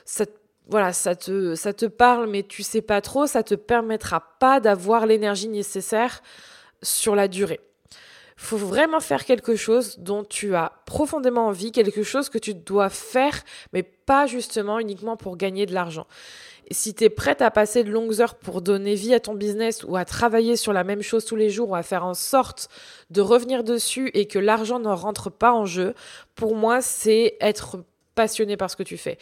ça, 0.06 0.26
voilà, 0.68 0.94
ça 0.94 1.16
te, 1.16 1.56
ça 1.56 1.74
te 1.74 1.86
parle 1.86 2.28
mais 2.28 2.44
tu 2.44 2.64
sais 2.64 2.82
pas 2.82 3.02
trop, 3.02 3.28
ça 3.28 3.44
te 3.44 3.56
permettra 3.56 4.22
pas 4.40 4.60
d'avoir 4.60 5.06
l'énergie 5.06 5.48
nécessaire 5.48 6.22
sur 6.82 7.16
la 7.16 7.28
durée. 7.28 7.60
Faut 8.44 8.58
vraiment 8.58 9.00
faire 9.00 9.24
quelque 9.24 9.56
chose 9.56 10.00
dont 10.00 10.24
tu 10.24 10.56
as 10.56 10.72
profondément 10.86 11.48
envie, 11.48 11.72
quelque 11.72 12.02
chose 12.02 12.28
que 12.28 12.40
tu 12.40 12.56
dois 12.56 12.90
faire, 12.90 13.44
mais 13.72 13.84
pas 13.84 14.26
justement 14.26 14.80
uniquement 14.80 15.16
pour 15.16 15.38
gagner 15.38 15.68
de 15.68 15.74
l'argent 15.74 16.08
si 16.72 16.94
tu 16.94 17.04
es 17.04 17.10
prête 17.10 17.42
à 17.42 17.52
passer 17.52 17.84
de 17.84 17.92
longues 17.92 18.22
heures 18.22 18.36
pour 18.36 18.62
donner 18.62 18.96
vie 18.96 19.14
à 19.14 19.20
ton 19.20 19.34
business 19.34 19.84
ou 19.84 19.96
à 19.98 20.06
travailler 20.06 20.56
sur 20.56 20.74
la 20.74 20.84
même 20.84 21.02
chose 21.02 21.26
tous 21.26 21.36
les 21.36 21.50
jours 21.50 21.70
ou 21.70 21.76
à 21.76 21.84
faire 21.84 22.06
en 22.06 22.14
sorte 22.14 22.70
de 23.10 23.22
revenir 23.22 23.64
dessus 23.64 24.10
et 24.14 24.26
que 24.26 24.40
l'argent 24.40 24.80
ne 24.80 24.90
rentre 24.90 25.30
pas 25.30 25.52
en 25.52 25.66
jeu, 25.66 25.94
pour 26.36 26.56
moi, 26.56 26.82
c'est 26.82 27.36
être 27.42 27.84
passionné 28.16 28.58
par 28.58 28.70
ce 28.70 28.76
que 28.76 28.84
tu 28.84 28.98
fais. 28.98 29.18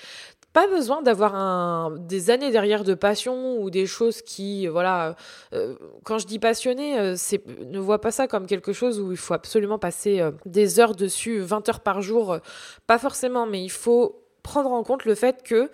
Pas 0.60 0.68
besoin 0.68 1.02
d'avoir 1.02 1.90
des 1.92 2.32
années 2.32 2.52
derrière 2.52 2.84
de 2.84 2.94
passion 2.94 3.62
ou 3.62 3.70
des 3.70 3.86
choses 3.86 4.22
qui, 4.22 4.68
voilà, 4.68 5.16
euh, 5.54 5.76
quand 6.04 6.18
je 6.18 6.28
dis 6.28 6.38
passionné, 6.38 7.00
euh, 7.00 7.14
c'est, 7.16 7.42
ne 7.48 7.80
vois 7.80 8.02
pas 8.02 8.12
ça 8.12 8.28
comme 8.28 8.46
quelque 8.46 8.74
chose 8.74 9.00
où 9.00 9.14
il 9.14 9.18
faut 9.18 9.34
absolument 9.34 9.80
passer 9.80 10.20
euh, 10.20 10.32
des 10.46 10.82
heures 10.82 10.96
dessus, 10.96 11.40
20 11.40 11.70
heures 11.70 11.80
par 11.80 12.02
jour, 12.02 12.40
pas 12.88 12.98
forcément, 12.98 13.46
mais 13.46 13.64
il 13.64 13.72
faut 13.72 14.22
prendre 14.44 14.74
en 14.74 14.84
compte 14.84 15.06
le 15.06 15.16
fait 15.16 15.44
que 15.44 15.72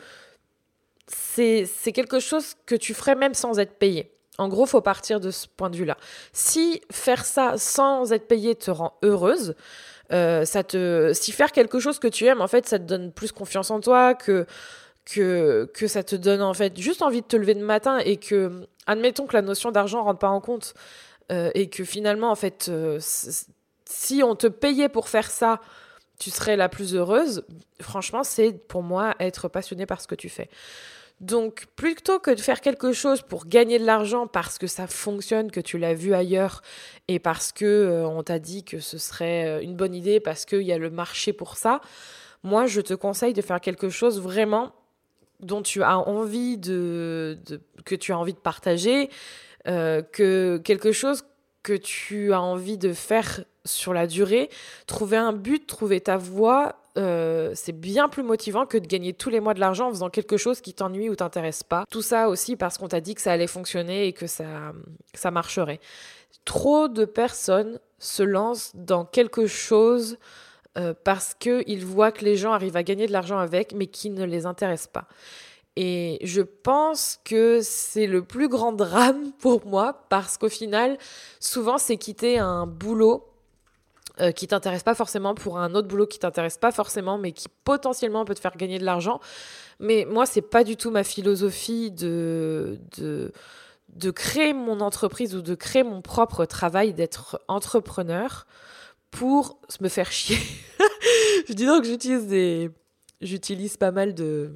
c'est 1.07 1.91
quelque 1.91 2.19
chose 2.19 2.53
que 2.67 2.75
tu 2.75 2.93
ferais 2.93 3.15
même 3.15 3.33
sans 3.33 3.57
être 3.57 3.79
payé. 3.79 4.11
En 4.37 4.49
gros, 4.49 4.67
faut 4.67 4.81
partir 4.81 5.19
de 5.19 5.31
ce 5.31 5.47
point 5.47 5.71
de 5.71 5.77
vue-là. 5.77 5.97
Si 6.31 6.79
faire 6.91 7.25
ça 7.25 7.57
sans 7.57 8.13
être 8.13 8.27
payé 8.27 8.53
te 8.53 8.69
rend 8.69 8.99
heureuse, 9.01 9.55
Euh, 10.11 10.45
ça 10.45 10.63
te, 10.63 11.11
si 11.13 11.31
faire 11.31 11.51
quelque 11.51 11.79
chose 11.79 11.99
que 11.99 12.07
tu 12.07 12.25
aimes, 12.25 12.41
en 12.41 12.47
fait, 12.47 12.67
ça 12.67 12.79
te 12.79 12.83
donne 12.83 13.11
plus 13.11 13.31
confiance 13.31 13.71
en 13.71 13.79
toi, 13.79 14.13
que, 14.13 14.45
que, 15.05 15.69
que 15.73 15.87
ça 15.87 16.03
te 16.03 16.15
donne 16.15 16.41
en 16.41 16.53
fait 16.53 16.79
juste 16.79 17.01
envie 17.01 17.21
de 17.21 17.27
te 17.27 17.35
lever 17.35 17.53
le 17.53 17.65
matin 17.65 17.97
et 17.99 18.17
que, 18.17 18.67
admettons 18.87 19.25
que 19.25 19.33
la 19.33 19.41
notion 19.41 19.71
d'argent 19.71 20.03
rentre 20.03 20.19
pas 20.19 20.29
en 20.29 20.41
compte 20.41 20.73
euh, 21.31 21.49
et 21.55 21.69
que 21.69 21.83
finalement, 21.83 22.29
en 22.29 22.35
fait, 22.35 22.67
euh, 22.69 22.99
si 23.85 24.21
on 24.23 24.35
te 24.35 24.47
payait 24.47 24.89
pour 24.89 25.09
faire 25.09 25.29
ça, 25.29 25.59
tu 26.19 26.29
serais 26.29 26.55
la 26.55 26.69
plus 26.69 26.95
heureuse. 26.95 27.43
Franchement, 27.81 28.23
c'est 28.23 28.53
pour 28.53 28.83
moi 28.83 29.15
être 29.19 29.47
passionné 29.47 29.85
par 29.85 30.01
ce 30.01 30.07
que 30.07 30.15
tu 30.15 30.29
fais. 30.29 30.49
Donc, 31.21 31.67
plutôt 31.77 32.19
que 32.19 32.31
de 32.31 32.41
faire 32.41 32.59
quelque 32.59 32.91
chose 32.91 33.21
pour 33.21 33.45
gagner 33.45 33.79
de 33.79 33.85
l'argent 33.85 34.27
parce 34.27 34.57
que 34.57 34.67
ça 34.67 34.85
fonctionne, 34.85 35.49
que 35.49 35.61
tu 35.61 35.77
l'as 35.77 35.93
vu 35.93 36.13
ailleurs 36.13 36.61
et 37.07 37.19
parce 37.19 37.53
que 37.53 37.65
euh, 37.65 38.07
on 38.07 38.21
t'a 38.21 38.37
dit 38.37 38.63
que 38.65 38.79
ce 38.79 38.97
serait 38.97 39.47
euh, 39.47 39.61
une 39.61 39.75
bonne 39.75 39.95
idée 39.95 40.19
parce 40.19 40.45
qu'il 40.45 40.63
y 40.63 40.73
a 40.73 40.77
le 40.77 40.89
marché 40.89 41.31
pour 41.31 41.55
ça, 41.55 41.79
moi, 42.43 42.67
je 42.67 42.81
te 42.81 42.93
conseille 42.93 43.33
de 43.33 43.41
faire 43.41 43.61
quelque 43.61 43.89
chose 43.89 44.21
vraiment 44.21 44.73
dont 45.39 45.61
tu 45.61 45.83
as 45.83 45.97
envie 45.97 46.57
de, 46.57 47.39
que 47.85 47.95
tu 47.95 48.11
as 48.11 48.17
envie 48.17 48.33
de 48.33 48.39
partager, 48.39 49.09
euh, 49.67 50.01
que 50.01 50.57
quelque 50.63 50.91
chose 50.91 51.23
que 51.65 51.73
tu 51.73 52.31
as 52.31 52.41
envie 52.41 52.77
de 52.77 52.93
faire 52.93 53.43
sur 53.65 53.91
la 53.91 54.05
durée, 54.05 54.51
trouver 54.85 55.17
un 55.17 55.33
but, 55.33 55.65
trouver 55.65 55.99
ta 55.99 56.15
voie, 56.15 56.75
euh, 56.99 57.53
c'est 57.55 57.73
bien 57.73 58.07
plus 58.07 58.21
motivant 58.21 58.67
que 58.67 58.77
de 58.77 58.85
gagner 58.85 59.13
tous 59.13 59.31
les 59.31 59.39
mois 59.39 59.55
de 59.55 59.59
l'argent 59.59 59.87
en 59.87 59.89
faisant 59.89 60.11
quelque 60.11 60.37
chose 60.37 60.61
qui 60.61 60.75
t'ennuie 60.75 61.09
ou 61.09 61.15
t'intéresse 61.15 61.63
pas. 61.63 61.85
Tout 61.89 62.03
ça 62.03 62.29
aussi 62.29 62.55
parce 62.55 62.77
qu'on 62.77 62.87
t'a 62.87 63.01
dit 63.01 63.15
que 63.15 63.21
ça 63.21 63.31
allait 63.31 63.47
fonctionner 63.47 64.05
et 64.05 64.13
que 64.13 64.27
ça, 64.27 64.73
ça 65.15 65.31
marcherait. 65.31 65.79
Trop 66.45 66.87
de 66.87 67.03
personnes 67.03 67.79
se 67.97 68.21
lancent 68.21 68.71
dans 68.75 69.03
quelque 69.03 69.47
chose 69.47 70.19
euh, 70.77 70.93
parce 71.03 71.33
qu'ils 71.33 71.83
voient 71.83 72.11
que 72.11 72.23
les 72.23 72.37
gens 72.37 72.53
arrivent 72.53 72.77
à 72.77 72.83
gagner 72.83 73.07
de 73.07 73.11
l'argent 73.11 73.39
avec, 73.39 73.73
mais 73.73 73.87
qui 73.87 74.11
ne 74.11 74.23
les 74.23 74.45
intéresse 74.45 74.85
pas. 74.85 75.07
Et 75.75 76.19
je 76.23 76.41
pense 76.41 77.19
que 77.25 77.59
c'est 77.61 78.07
le 78.07 78.23
plus 78.23 78.47
grand 78.47 78.71
drame 78.71 79.31
pour 79.39 79.65
moi 79.65 80.05
parce 80.09 80.37
qu'au 80.37 80.49
final, 80.49 80.97
souvent, 81.39 81.77
c'est 81.77 81.97
quitter 81.97 82.39
un 82.39 82.65
boulot 82.65 83.27
euh, 84.21 84.31
qui 84.31 84.47
t'intéresse 84.47 84.83
pas 84.83 84.95
forcément 84.95 85.35
pour 85.35 85.57
un 85.57 85.75
autre 85.75 85.89
boulot 85.89 86.07
qui 86.07 86.19
t'intéresse 86.19 86.57
pas 86.57 86.71
forcément, 86.71 87.17
mais 87.17 87.33
qui 87.33 87.47
potentiellement 87.65 88.23
peut 88.23 88.33
te 88.33 88.39
faire 88.39 88.55
gagner 88.55 88.79
de 88.79 88.85
l'argent. 88.85 89.19
Mais 89.79 90.07
moi, 90.09 90.25
c'est 90.25 90.41
pas 90.41 90.63
du 90.63 90.77
tout 90.77 90.89
ma 90.89 91.03
philosophie 91.03 91.91
de, 91.91 92.79
de, 92.97 93.33
de 93.89 94.11
créer 94.11 94.53
mon 94.53 94.79
entreprise 94.79 95.35
ou 95.35 95.41
de 95.41 95.55
créer 95.55 95.83
mon 95.83 96.01
propre 96.01 96.45
travail, 96.45 96.93
d'être 96.93 97.41
entrepreneur 97.49 98.47
pour 99.11 99.59
me 99.81 99.89
faire 99.89 100.11
chier. 100.13 100.39
je 101.49 101.53
dis 101.53 101.65
donc 101.65 101.83
j'utilise 101.83 102.27
des. 102.27 102.71
J'utilise 103.21 103.77
pas 103.77 103.91
mal 103.91 104.13
de, 104.13 104.51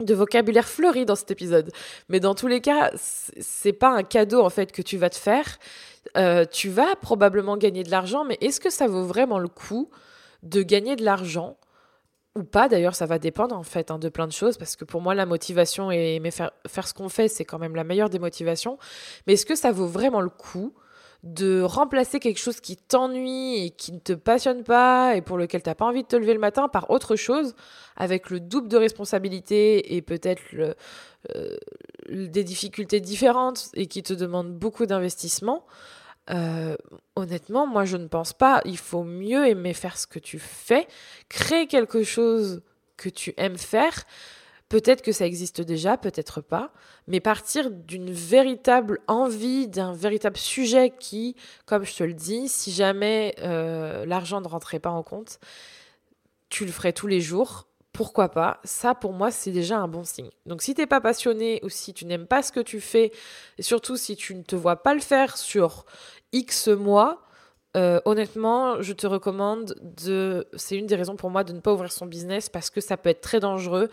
de 0.00 0.14
vocabulaire 0.14 0.68
fleuri 0.68 1.04
dans 1.04 1.14
cet 1.14 1.30
épisode. 1.30 1.70
Mais 2.08 2.20
dans 2.20 2.34
tous 2.34 2.46
les 2.46 2.60
cas, 2.60 2.90
c'est 2.96 3.72
pas 3.72 3.90
un 3.90 4.02
cadeau 4.02 4.42
en 4.42 4.50
fait 4.50 4.72
que 4.72 4.82
tu 4.82 4.96
vas 4.96 5.10
te 5.10 5.16
faire. 5.16 5.58
Euh, 6.16 6.44
tu 6.50 6.68
vas 6.68 6.96
probablement 6.96 7.56
gagner 7.56 7.82
de 7.82 7.90
l'argent, 7.90 8.24
mais 8.24 8.38
est-ce 8.40 8.60
que 8.60 8.70
ça 8.70 8.86
vaut 8.86 9.04
vraiment 9.04 9.38
le 9.38 9.48
coup 9.48 9.90
de 10.42 10.62
gagner 10.62 10.96
de 10.96 11.04
l'argent 11.04 11.56
ou 12.34 12.42
pas? 12.42 12.68
D'ailleurs, 12.68 12.94
ça 12.94 13.06
va 13.06 13.18
dépendre 13.18 13.56
en 13.56 13.62
fait 13.62 13.90
hein, 13.90 13.98
de 13.98 14.08
plein 14.08 14.26
de 14.26 14.32
choses, 14.32 14.56
parce 14.56 14.76
que 14.76 14.84
pour 14.84 15.02
moi, 15.02 15.14
la 15.14 15.26
motivation 15.26 15.90
et 15.90 16.20
faire, 16.30 16.52
faire 16.66 16.88
ce 16.88 16.94
qu'on 16.94 17.08
fait, 17.08 17.28
c'est 17.28 17.44
quand 17.44 17.58
même 17.58 17.76
la 17.76 17.84
meilleure 17.84 18.10
des 18.10 18.18
motivations. 18.18 18.78
Mais 19.26 19.34
est-ce 19.34 19.46
que 19.46 19.54
ça 19.54 19.72
vaut 19.72 19.86
vraiment 19.86 20.20
le 20.20 20.30
coup 20.30 20.74
de 21.22 21.60
remplacer 21.60 22.18
quelque 22.18 22.38
chose 22.38 22.60
qui 22.60 22.76
t'ennuie 22.76 23.66
et 23.66 23.70
qui 23.70 23.92
ne 23.92 23.98
te 23.98 24.14
passionne 24.14 24.64
pas 24.64 25.16
et 25.16 25.20
pour 25.20 25.36
lequel 25.36 25.62
tu 25.62 25.68
n'as 25.68 25.74
pas 25.74 25.84
envie 25.84 26.02
de 26.02 26.08
te 26.08 26.16
lever 26.16 26.32
le 26.32 26.40
matin 26.40 26.68
par 26.68 26.90
autre 26.90 27.16
chose 27.16 27.54
avec 27.96 28.30
le 28.30 28.40
double 28.40 28.68
de 28.68 28.78
responsabilités 28.78 29.94
et 29.94 30.00
peut-être 30.02 30.42
euh, 30.54 31.56
des 32.08 32.44
difficultés 32.44 33.00
différentes 33.00 33.68
et 33.74 33.86
qui 33.86 34.02
te 34.02 34.14
demandent 34.14 34.54
beaucoup 34.54 34.86
d'investissement, 34.86 35.66
euh, 36.30 36.76
honnêtement, 37.16 37.66
moi 37.66 37.84
je 37.84 37.98
ne 37.98 38.06
pense 38.06 38.32
pas. 38.32 38.62
Il 38.64 38.78
faut 38.78 39.04
mieux 39.04 39.46
aimer 39.46 39.74
faire 39.74 39.98
ce 39.98 40.06
que 40.06 40.18
tu 40.18 40.38
fais, 40.38 40.86
créer 41.28 41.66
quelque 41.66 42.02
chose 42.02 42.62
que 42.96 43.08
tu 43.08 43.34
aimes 43.36 43.58
faire 43.58 44.04
Peut-être 44.70 45.02
que 45.02 45.10
ça 45.10 45.26
existe 45.26 45.60
déjà, 45.60 45.96
peut-être 45.96 46.40
pas, 46.40 46.72
mais 47.08 47.18
partir 47.18 47.72
d'une 47.72 48.12
véritable 48.12 49.00
envie, 49.08 49.66
d'un 49.66 49.92
véritable 49.92 50.36
sujet 50.36 50.94
qui, 50.96 51.34
comme 51.66 51.84
je 51.84 51.92
te 51.92 52.04
le 52.04 52.14
dis, 52.14 52.48
si 52.48 52.70
jamais 52.70 53.34
euh, 53.40 54.06
l'argent 54.06 54.40
ne 54.40 54.46
rentrait 54.46 54.78
pas 54.78 54.90
en 54.90 55.02
compte, 55.02 55.40
tu 56.50 56.64
le 56.64 56.70
ferais 56.70 56.92
tous 56.92 57.08
les 57.08 57.20
jours. 57.20 57.66
Pourquoi 57.92 58.28
pas? 58.28 58.60
Ça, 58.62 58.94
pour 58.94 59.12
moi, 59.12 59.32
c'est 59.32 59.50
déjà 59.50 59.76
un 59.76 59.88
bon 59.88 60.04
signe. 60.04 60.30
Donc, 60.46 60.62
si 60.62 60.72
tu 60.72 60.82
n'es 60.82 60.86
pas 60.86 61.00
passionné 61.00 61.58
ou 61.64 61.68
si 61.68 61.92
tu 61.92 62.04
n'aimes 62.04 62.28
pas 62.28 62.44
ce 62.44 62.52
que 62.52 62.60
tu 62.60 62.80
fais, 62.80 63.10
et 63.58 63.62
surtout 63.62 63.96
si 63.96 64.14
tu 64.14 64.36
ne 64.36 64.42
te 64.42 64.54
vois 64.54 64.76
pas 64.76 64.94
le 64.94 65.00
faire 65.00 65.36
sur 65.36 65.84
X 66.32 66.68
mois, 66.68 67.20
euh, 67.76 68.00
honnêtement, 68.04 68.82
je 68.82 68.92
te 68.92 69.06
recommande 69.06 69.76
de. 69.80 70.48
C'est 70.56 70.76
une 70.76 70.86
des 70.86 70.96
raisons 70.96 71.16
pour 71.16 71.30
moi 71.30 71.44
de 71.44 71.52
ne 71.52 71.60
pas 71.60 71.72
ouvrir 71.72 71.92
son 71.92 72.06
business 72.06 72.48
parce 72.48 72.68
que 72.68 72.80
ça 72.80 72.96
peut 72.96 73.10
être 73.10 73.20
très 73.20 73.38
dangereux 73.38 73.88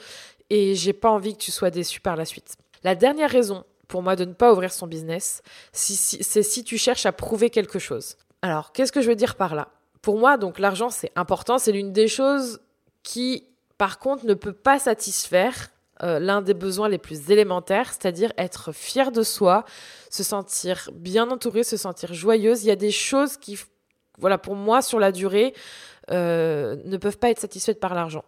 et 0.49 0.73
j'ai 0.73 0.93
pas 0.93 1.09
envie 1.09 1.33
que 1.33 1.41
tu 1.41 1.51
sois 1.51 1.69
déçu 1.69 2.01
par 2.01 2.15
la 2.15 2.25
suite. 2.25 2.55
La 2.83 2.95
dernière 2.95 3.29
raison 3.29 3.65
pour 3.87 4.01
moi 4.01 4.15
de 4.15 4.25
ne 4.25 4.33
pas 4.33 4.51
ouvrir 4.51 4.73
son 4.73 4.87
business, 4.87 5.41
c'est 5.71 6.43
si 6.43 6.63
tu 6.63 6.77
cherches 6.77 7.05
à 7.05 7.11
prouver 7.11 7.49
quelque 7.49 7.79
chose. 7.79 8.17
Alors, 8.41 8.71
qu'est-ce 8.71 8.91
que 8.91 9.01
je 9.01 9.09
veux 9.09 9.15
dire 9.15 9.35
par 9.35 9.55
là? 9.55 9.69
Pour 10.01 10.17
moi, 10.17 10.37
donc 10.37 10.59
l'argent 10.59 10.89
c'est 10.89 11.11
important, 11.15 11.57
c'est 11.57 11.71
l'une 11.71 11.93
des 11.93 12.07
choses 12.07 12.59
qui, 13.03 13.45
par 13.77 13.99
contre, 13.99 14.25
ne 14.25 14.33
peut 14.33 14.53
pas 14.53 14.79
satisfaire 14.79 15.69
euh, 16.03 16.19
l'un 16.19 16.41
des 16.41 16.53
besoins 16.53 16.89
les 16.89 16.97
plus 16.97 17.31
élémentaires, 17.31 17.87
c'est-à-dire 17.87 18.31
être 18.37 18.71
fier 18.71 19.11
de 19.11 19.23
soi, 19.23 19.65
se 20.09 20.23
sentir 20.23 20.89
bien 20.93 21.29
entouré, 21.29 21.63
se 21.63 21.77
sentir 21.77 22.13
joyeuse. 22.13 22.63
Il 22.63 22.67
y 22.67 22.71
a 22.71 22.75
des 22.75 22.91
choses 22.91 23.37
qui, 23.37 23.57
voilà, 24.17 24.37
pour 24.37 24.55
moi, 24.55 24.81
sur 24.81 24.99
la 24.99 25.11
durée, 25.11 25.53
euh, 26.11 26.77
ne 26.85 26.97
peuvent 26.97 27.17
pas 27.17 27.29
être 27.29 27.39
satisfaites 27.39 27.79
par 27.79 27.95
l'argent. 27.95 28.23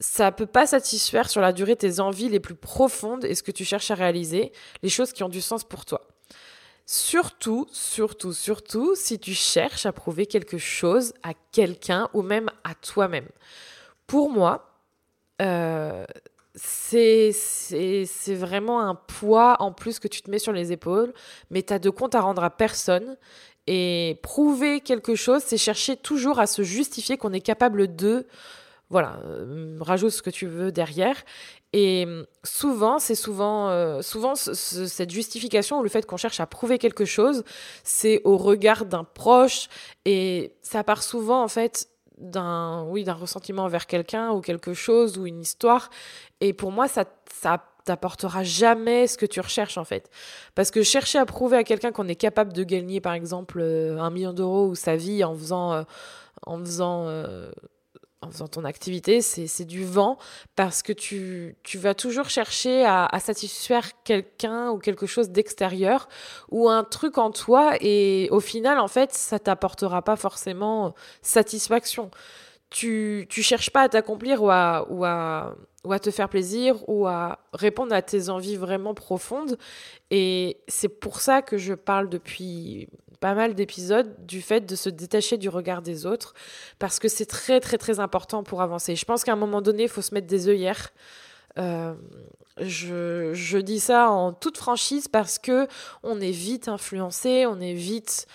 Ça 0.00 0.30
peut 0.30 0.46
pas 0.46 0.66
satisfaire 0.66 1.28
sur 1.28 1.40
la 1.40 1.52
durée 1.52 1.76
tes 1.76 2.00
envies 2.00 2.28
les 2.28 2.40
plus 2.40 2.54
profondes 2.54 3.24
et 3.24 3.34
ce 3.34 3.42
que 3.42 3.50
tu 3.50 3.64
cherches 3.64 3.90
à 3.90 3.94
réaliser, 3.94 4.52
les 4.82 4.88
choses 4.88 5.12
qui 5.12 5.22
ont 5.22 5.28
du 5.28 5.40
sens 5.40 5.64
pour 5.64 5.84
toi. 5.84 6.06
Surtout, 6.86 7.66
surtout, 7.70 8.32
surtout 8.32 8.94
si 8.94 9.18
tu 9.18 9.34
cherches 9.34 9.86
à 9.86 9.92
prouver 9.92 10.26
quelque 10.26 10.56
chose 10.56 11.12
à 11.22 11.34
quelqu'un 11.52 12.08
ou 12.14 12.22
même 12.22 12.48
à 12.64 12.74
toi-même. 12.74 13.28
Pour 14.06 14.30
moi, 14.30 14.72
euh, 15.42 16.06
c'est 16.60 18.34
vraiment 18.34 18.80
un 18.80 18.94
poids 18.94 19.56
en 19.60 19.72
plus 19.72 19.98
que 19.98 20.08
tu 20.08 20.22
te 20.22 20.30
mets 20.30 20.38
sur 20.38 20.52
les 20.52 20.72
épaules, 20.72 21.12
mais 21.50 21.62
tu 21.62 21.72
as 21.72 21.78
de 21.78 21.90
compte 21.90 22.14
à 22.14 22.20
rendre 22.20 22.42
à 22.42 22.50
personne. 22.50 23.16
Et 23.66 24.18
prouver 24.22 24.80
quelque 24.80 25.14
chose, 25.14 25.42
c'est 25.44 25.58
chercher 25.58 25.96
toujours 25.96 26.40
à 26.40 26.46
se 26.46 26.62
justifier 26.62 27.18
qu'on 27.18 27.32
est 27.34 27.40
capable 27.40 27.94
de. 27.94 28.26
Voilà, 28.90 29.20
euh, 29.26 29.76
rajoute 29.80 30.10
ce 30.10 30.22
que 30.22 30.30
tu 30.30 30.46
veux 30.46 30.72
derrière. 30.72 31.22
Et 31.74 32.06
souvent, 32.44 32.98
c'est 32.98 33.14
souvent, 33.14 33.68
euh, 33.68 34.00
souvent 34.00 34.34
cette 34.34 35.10
justification 35.10 35.80
ou 35.80 35.82
le 35.82 35.90
fait 35.90 36.06
qu'on 36.06 36.16
cherche 36.16 36.40
à 36.40 36.46
prouver 36.46 36.78
quelque 36.78 37.04
chose, 37.04 37.44
c'est 37.84 38.22
au 38.24 38.38
regard 38.38 38.86
d'un 38.86 39.04
proche. 39.04 39.68
Et 40.06 40.54
ça 40.62 40.82
part 40.82 41.02
souvent, 41.02 41.42
en 41.42 41.48
fait, 41.48 41.90
d'un 42.20 42.84
oui 42.84 43.04
d'un 43.04 43.14
ressentiment 43.14 43.64
envers 43.64 43.86
quelqu'un 43.86 44.30
ou 44.32 44.40
quelque 44.40 44.74
chose 44.74 45.18
ou 45.18 45.26
une 45.26 45.40
histoire. 45.40 45.90
Et 46.40 46.52
pour 46.52 46.72
moi 46.72 46.88
ça 46.88 47.04
ça 47.32 47.62
t'apportera 47.84 48.42
jamais 48.42 49.06
ce 49.06 49.16
que 49.16 49.26
tu 49.26 49.40
recherches 49.40 49.78
en 49.78 49.84
fait. 49.84 50.10
Parce 50.54 50.70
que 50.70 50.82
chercher 50.82 51.18
à 51.18 51.26
prouver 51.26 51.56
à 51.56 51.64
quelqu'un 51.64 51.90
qu'on 51.90 52.06
est 52.06 52.16
capable 52.16 52.52
de 52.52 52.62
gagner 52.62 53.00
par 53.00 53.14
exemple 53.14 53.60
euh, 53.60 53.98
un 53.98 54.10
million 54.10 54.32
d'euros 54.32 54.68
ou 54.68 54.74
sa 54.74 54.96
vie 54.96 55.24
en 55.24 55.34
faisant 55.34 55.72
euh, 55.72 55.82
en 56.46 56.58
faisant 56.58 57.06
euh, 57.06 57.50
en 58.20 58.30
faisant 58.30 58.48
ton 58.48 58.64
activité, 58.64 59.22
c'est 59.22 59.64
du 59.64 59.84
vent 59.84 60.18
parce 60.56 60.82
que 60.82 60.92
tu, 60.92 61.56
tu 61.62 61.78
vas 61.78 61.94
toujours 61.94 62.28
chercher 62.28 62.84
à, 62.84 63.06
à 63.06 63.20
satisfaire 63.20 64.02
quelqu'un 64.02 64.70
ou 64.70 64.78
quelque 64.78 65.06
chose 65.06 65.30
d'extérieur 65.30 66.08
ou 66.50 66.68
un 66.68 66.82
truc 66.82 67.16
en 67.18 67.30
toi 67.30 67.74
et 67.80 68.28
au 68.32 68.40
final, 68.40 68.78
en 68.78 68.88
fait, 68.88 69.12
ça 69.12 69.38
t'apportera 69.38 70.02
pas 70.02 70.16
forcément 70.16 70.94
satisfaction. 71.22 72.10
Tu, 72.70 73.26
tu 73.30 73.42
cherches 73.42 73.70
pas 73.70 73.82
à 73.82 73.88
t'accomplir 73.88 74.42
ou 74.42 74.50
à, 74.50 74.86
ou, 74.90 75.04
à, 75.04 75.54
ou 75.84 75.92
à 75.92 75.98
te 76.00 76.10
faire 76.10 76.28
plaisir 76.28 76.76
ou 76.88 77.06
à 77.06 77.38
répondre 77.52 77.94
à 77.94 78.02
tes 78.02 78.28
envies 78.28 78.56
vraiment 78.56 78.94
profondes. 78.94 79.56
Et 80.10 80.60
c'est 80.66 80.88
pour 80.88 81.20
ça 81.20 81.40
que 81.40 81.56
je 81.56 81.72
parle 81.72 82.08
depuis 82.08 82.88
pas 83.20 83.34
mal 83.34 83.54
d'épisodes 83.54 84.14
du 84.26 84.42
fait 84.42 84.60
de 84.60 84.76
se 84.76 84.88
détacher 84.88 85.36
du 85.36 85.48
regard 85.48 85.82
des 85.82 86.06
autres 86.06 86.34
parce 86.78 86.98
que 86.98 87.08
c'est 87.08 87.26
très 87.26 87.60
très 87.60 87.78
très 87.78 88.00
important 88.00 88.42
pour 88.42 88.62
avancer. 88.62 88.96
Je 88.96 89.04
pense 89.04 89.24
qu'à 89.24 89.32
un 89.32 89.36
moment 89.36 89.62
donné, 89.62 89.84
il 89.84 89.88
faut 89.88 90.02
se 90.02 90.14
mettre 90.14 90.26
des 90.26 90.48
œillères. 90.48 90.92
Euh, 91.58 91.94
je, 92.60 93.32
je, 93.34 93.58
dis 93.58 93.80
ça 93.80 94.10
en 94.10 94.32
toute 94.32 94.58
franchise 94.58 95.08
parce 95.08 95.38
que 95.38 95.66
on 96.02 96.20
est 96.20 96.30
vite 96.30 96.68
influencé, 96.68 97.46
on 97.46 97.60
est 97.60 97.74
vite 97.74 98.26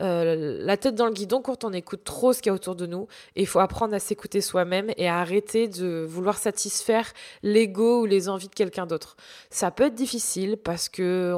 euh, 0.00 0.56
la 0.64 0.76
tête 0.76 0.94
dans 0.94 1.06
le 1.06 1.12
guidon 1.12 1.42
quand 1.42 1.64
on 1.64 1.72
écoute 1.72 2.02
trop 2.04 2.32
ce 2.32 2.40
qu'il 2.40 2.48
y 2.48 2.50
a 2.50 2.54
autour 2.54 2.76
de 2.76 2.86
nous. 2.86 3.08
Et 3.36 3.42
il 3.42 3.46
faut 3.46 3.60
apprendre 3.60 3.94
à 3.94 3.98
s'écouter 3.98 4.40
soi-même 4.40 4.90
et 4.96 5.08
à 5.08 5.18
arrêter 5.18 5.68
de 5.68 6.04
vouloir 6.08 6.38
satisfaire 6.38 7.12
l'ego 7.42 8.02
ou 8.02 8.06
les 8.06 8.28
envies 8.28 8.48
de 8.48 8.54
quelqu'un 8.54 8.86
d'autre. 8.86 9.16
Ça 9.50 9.70
peut 9.70 9.84
être 9.84 9.94
difficile 9.94 10.56
parce 10.56 10.88
que 10.88 11.34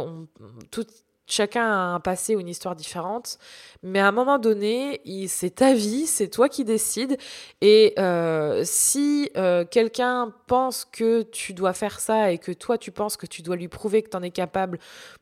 tout, 0.70 0.87
chacun 1.26 1.64
a 1.64 1.94
un 1.94 2.00
passé 2.00 2.36
ou 2.36 2.40
une 2.40 2.48
histoire 2.48 2.76
différente, 2.76 3.38
mais 3.82 3.98
à 3.98 4.08
un 4.08 4.12
moment 4.12 4.38
donné, 4.38 5.00
c'est 5.28 5.56
ta 5.56 5.74
vie, 5.74 6.06
c'est 6.06 6.28
toi 6.28 6.48
qui 6.48 6.64
décides. 6.64 7.16
Et 7.60 7.94
euh, 7.98 8.62
si 8.64 9.30
euh, 9.36 9.64
quelqu'un 9.64 10.32
pense 10.46 10.84
que 10.84 11.22
tu 11.22 11.54
dois 11.54 11.72
faire 11.72 12.00
ça 12.00 12.30
et 12.30 12.38
que 12.38 12.52
toi 12.52 12.78
tu 12.78 12.90
penses 12.90 13.16
que 13.16 13.26
tu 13.26 13.42
dois 13.42 13.56
lui 13.56 13.68
prouver 13.68 14.02
que 14.02 14.10
tu 14.10 14.16
en 14.16 14.22
es 14.22 14.30
capable 14.30 14.78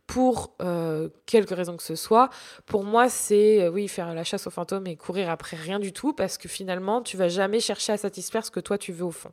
pour 0.06 0.54
euh, 0.60 1.08
quelque 1.26 1.54
raison 1.54 1.76
que 1.76 1.82
ce 1.82 1.94
soit, 1.94 2.28
pour 2.66 2.84
moi 2.84 3.08
c'est 3.08 3.68
oui 3.68 3.88
faire 3.88 4.12
la 4.14 4.24
chasse 4.24 4.46
aux 4.46 4.50
fantômes 4.50 4.86
et 4.86 4.96
courir 4.96 5.30
après 5.30 5.56
rien 5.56 5.78
du 5.78 5.92
tout 5.92 6.12
parce 6.12 6.38
que 6.38 6.48
finalement 6.48 7.02
tu 7.02 7.16
vas 7.16 7.28
jamais 7.28 7.60
chercher 7.60 7.92
à 7.92 7.96
satisfaire 7.96 8.44
ce 8.44 8.50
que 8.50 8.60
toi 8.60 8.78
tu 8.78 8.92
veux 8.92 9.04
au 9.04 9.10
fond. 9.10 9.30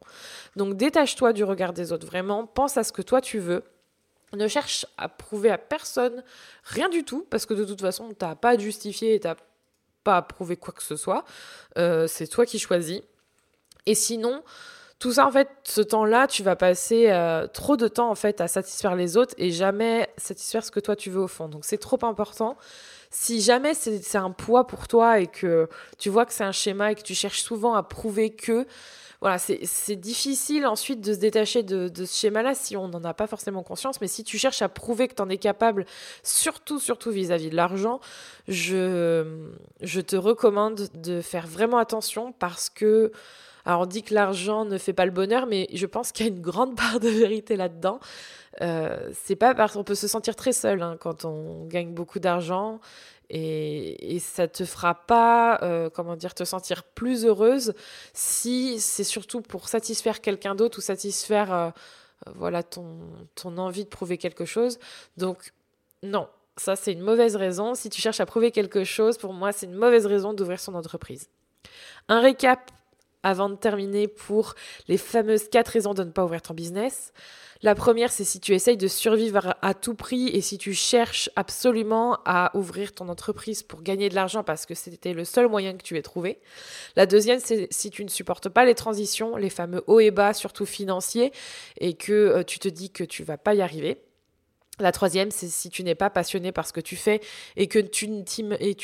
Donc 0.56 0.76
détache-toi 0.76 1.34
du 1.34 1.44
regard 1.44 1.74
des 1.74 1.92
autres, 1.92 2.06
vraiment 2.06 2.46
pense 2.46 2.78
à 2.78 2.84
ce 2.84 2.92
que 2.92 3.02
toi 3.02 3.22
tu 3.22 3.40
veux 3.40 3.64
ne 4.34 4.48
cherche 4.48 4.86
à 4.98 5.10
prouver 5.10 5.50
à 5.50 5.58
personne 5.58 6.24
rien 6.64 6.90
du 6.90 7.04
tout, 7.04 7.26
parce 7.30 7.46
que 7.46 7.54
de 7.54 7.66
toute 7.66 7.82
façon, 7.82 8.10
tu 8.10 8.26
n'as 8.26 8.36
pas 8.36 8.52
à 8.52 8.58
justifier 8.58 9.16
et 9.16 9.20
tu 9.20 9.28
pas 10.04 10.18
à 10.18 10.22
prouver 10.22 10.56
quoi 10.56 10.74
que 10.74 10.84
ce 10.84 10.96
soit. 10.96 11.26
Euh, 11.78 12.08
c'est 12.08 12.28
toi 12.28 12.46
qui 12.46 12.60
choisis. 12.60 13.02
Et 13.86 13.96
sinon, 13.96 14.44
tout 15.00 15.14
ça, 15.14 15.26
en 15.26 15.32
fait, 15.32 15.50
ce 15.64 15.82
temps-là, 15.82 16.28
tu 16.28 16.44
vas 16.44 16.58
passer 16.58 17.10
euh, 17.10 17.48
trop 17.48 17.78
de 17.78 17.88
temps, 17.88 18.10
en 18.10 18.16
fait, 18.16 18.42
à 18.42 18.48
satisfaire 18.48 18.96
les 18.96 19.16
autres 19.16 19.34
et 19.38 19.50
jamais 19.50 20.10
satisfaire 20.18 20.64
ce 20.64 20.72
que 20.72 20.82
toi, 20.82 20.96
tu 20.96 21.10
veux 21.10 21.22
au 21.22 21.28
fond. 21.28 21.48
Donc, 21.48 21.64
c'est 21.64 21.78
trop 21.78 21.98
important. 22.04 22.58
Si 23.10 23.42
jamais 23.42 23.74
c'est 23.74 24.18
un 24.18 24.32
poids 24.32 24.68
pour 24.68 24.88
toi 24.88 25.20
et 25.20 25.28
que 25.28 25.68
tu 25.98 26.10
vois 26.10 26.26
que 26.26 26.34
c'est 26.34 26.44
un 26.44 26.52
schéma 26.52 26.92
et 26.92 26.96
que 26.96 27.02
tu 27.02 27.16
cherches 27.16 27.42
souvent 27.42 27.74
à 27.74 27.82
prouver 27.82 28.30
que, 28.30 28.68
voilà, 29.22 29.38
c'est 29.38 29.96
difficile 29.98 30.66
ensuite 30.66 31.02
de 31.02 31.14
se 31.14 31.20
détacher 31.20 31.62
de, 31.62 31.92
ce 31.94 32.18
schéma-là 32.18 32.56
si 32.56 32.78
on 32.78 32.88
n'en 32.88 33.04
a 33.04 33.14
pas 33.14 33.28
forcément 33.28 33.64
conscience. 33.64 34.00
Mais 34.00 34.08
si 34.08 34.24
tu 34.24 34.38
cherches 34.38 34.62
à 34.62 34.70
prouver 34.70 35.10
que 35.10 35.16
tu 35.16 35.22
en 35.22 35.28
es 35.28 35.38
capable, 35.38 35.86
surtout, 36.24 36.80
vis-à-vis 37.08 37.50
de 37.50 37.56
l'argent, 37.56 38.00
je, 38.48 39.46
je 39.82 40.00
te 40.00 40.16
recommande 40.16 40.88
de 40.94 41.20
faire 41.20 41.48
vraiment 41.48 41.78
attention 41.78 42.32
parce 42.32 42.70
que. 42.70 43.12
Alors 43.66 43.82
on 43.82 43.86
dit 43.86 44.04
que 44.04 44.14
l'argent 44.14 44.64
ne 44.64 44.78
fait 44.78 44.94
pas 44.94 45.06
le 45.06 45.12
bonheur, 45.12 45.46
mais 45.46 45.68
je 45.74 45.86
pense 45.86 46.14
qu'il 46.14 46.26
y 46.26 46.30
a 46.30 46.32
une 46.32 46.42
grande 46.42 46.76
part 46.78 47.00
de 47.02 47.10
vérité 47.10 47.58
là-dedans. 47.58 48.00
Euh, 48.62 49.12
c'est 49.14 49.36
pas 49.36 49.54
parce 49.54 49.74
qu'on 49.74 49.84
peut 49.84 49.96
se 49.96 50.08
sentir 50.08 50.36
très 50.36 50.54
seul 50.54 50.82
hein, 50.82 50.98
quand 51.00 51.24
on 51.24 51.66
gagne 51.66 51.94
beaucoup 51.94 52.20
d'argent 52.20 52.80
et, 53.30 54.16
et, 54.16 54.20
ça 54.20 54.48
te 54.48 54.66
fera 54.66 54.96
pas, 54.96 55.60
euh, 55.62 55.90
comment 55.92 56.16
dire, 56.16 56.34
te 56.34 56.44
sentir 56.44 56.84
plus 56.84 57.26
heureuse 57.26 57.74
si 58.14 58.80
c'est 58.80 59.04
surtout 59.04 59.42
pour 59.42 59.70
satisfaire 59.70 60.20
quelqu'un 60.20 60.56
d'autre 60.56 60.80
ou 60.80 60.82
satisfaire, 60.82 61.54
euh, 61.54 61.70
voilà, 62.36 62.64
ton, 62.64 62.98
ton 63.36 63.58
envie 63.60 63.84
de 63.84 63.90
prouver 63.90 64.18
quelque 64.18 64.46
chose. 64.46 64.80
Donc, 65.18 65.54
non, 66.02 66.28
ça 66.58 66.76
c'est 66.76 66.92
une 66.92 67.02
mauvaise 67.02 67.36
raison. 67.36 67.76
Si 67.76 67.90
tu 67.92 68.02
cherches 68.02 68.20
à 68.20 68.26
prouver 68.26 68.50
quelque 68.50 68.84
chose, 68.84 69.20
pour 69.20 69.34
moi, 69.34 69.52
c'est 69.52 69.68
une 69.68 69.76
mauvaise 69.76 70.08
raison 70.08 70.34
d'ouvrir 70.34 70.60
son 70.60 70.74
entreprise. 70.74 71.30
Un 72.08 72.22
récap 72.22 72.72
avant 73.24 73.50
de 73.50 73.56
terminer 73.56 74.08
pour 74.08 74.56
les 74.88 74.98
fameuses 74.98 75.50
quatre 75.50 75.70
raisons 75.70 75.94
de 75.94 76.04
ne 76.04 76.12
pas 76.12 76.24
ouvrir 76.24 76.42
ton 76.42 76.54
business. 76.54 77.14
La 77.62 77.76
première, 77.76 78.10
c'est 78.10 78.24
si 78.24 78.40
tu 78.40 78.54
essayes 78.54 78.78
de 78.78 78.88
survivre 78.88 79.58
à 79.62 79.74
tout 79.74 79.94
prix 79.94 80.30
et 80.30 80.40
si 80.40 80.58
tu 80.58 80.74
cherches 80.74 81.30
absolument 81.36 82.20
à 82.24 82.56
ouvrir 82.56 82.94
ton 82.94 83.10
entreprise 83.10 83.64
pour 83.64 83.82
gagner 83.82 84.08
de 84.08 84.16
l'argent 84.16 84.46
parce 84.46 84.66
que 84.66 84.76
c'était 84.76 85.12
le 85.12 85.26
seul 85.26 85.50
moyen 85.50 85.76
que 85.76 85.84
tu 85.84 85.98
aies 85.98 86.02
trouvé. 86.02 86.40
La 86.96 87.06
deuxième, 87.06 87.42
c'est 87.42 87.68
si 87.70 87.90
tu 87.90 88.06
ne 88.06 88.10
supportes 88.10 88.48
pas 88.48 88.64
les 88.64 88.76
transitions, 88.76 89.36
les 89.36 89.50
fameux 89.50 89.84
hauts 89.88 90.00
et 90.00 90.12
bas, 90.12 90.34
surtout 90.34 90.66
financiers, 90.66 91.34
et 91.78 91.96
que 91.96 92.14
euh, 92.14 92.44
tu 92.44 92.60
te 92.60 92.70
dis 92.70 92.92
que 92.92 93.04
tu 93.04 93.26
vas 93.26 93.38
pas 93.38 93.54
y 93.54 93.62
arriver. 93.62 94.02
La 94.80 94.92
troisième, 94.92 95.30
c'est 95.32 95.48
si 95.48 95.70
tu 95.70 95.84
n'es 95.84 95.96
pas 95.96 96.10
passionné 96.10 96.52
par 96.52 96.66
ce 96.66 96.74
que 96.74 96.80
tu 96.80 96.96
fais 96.96 97.22
et 97.58 97.68
que 97.68 97.80
tu 97.80 98.24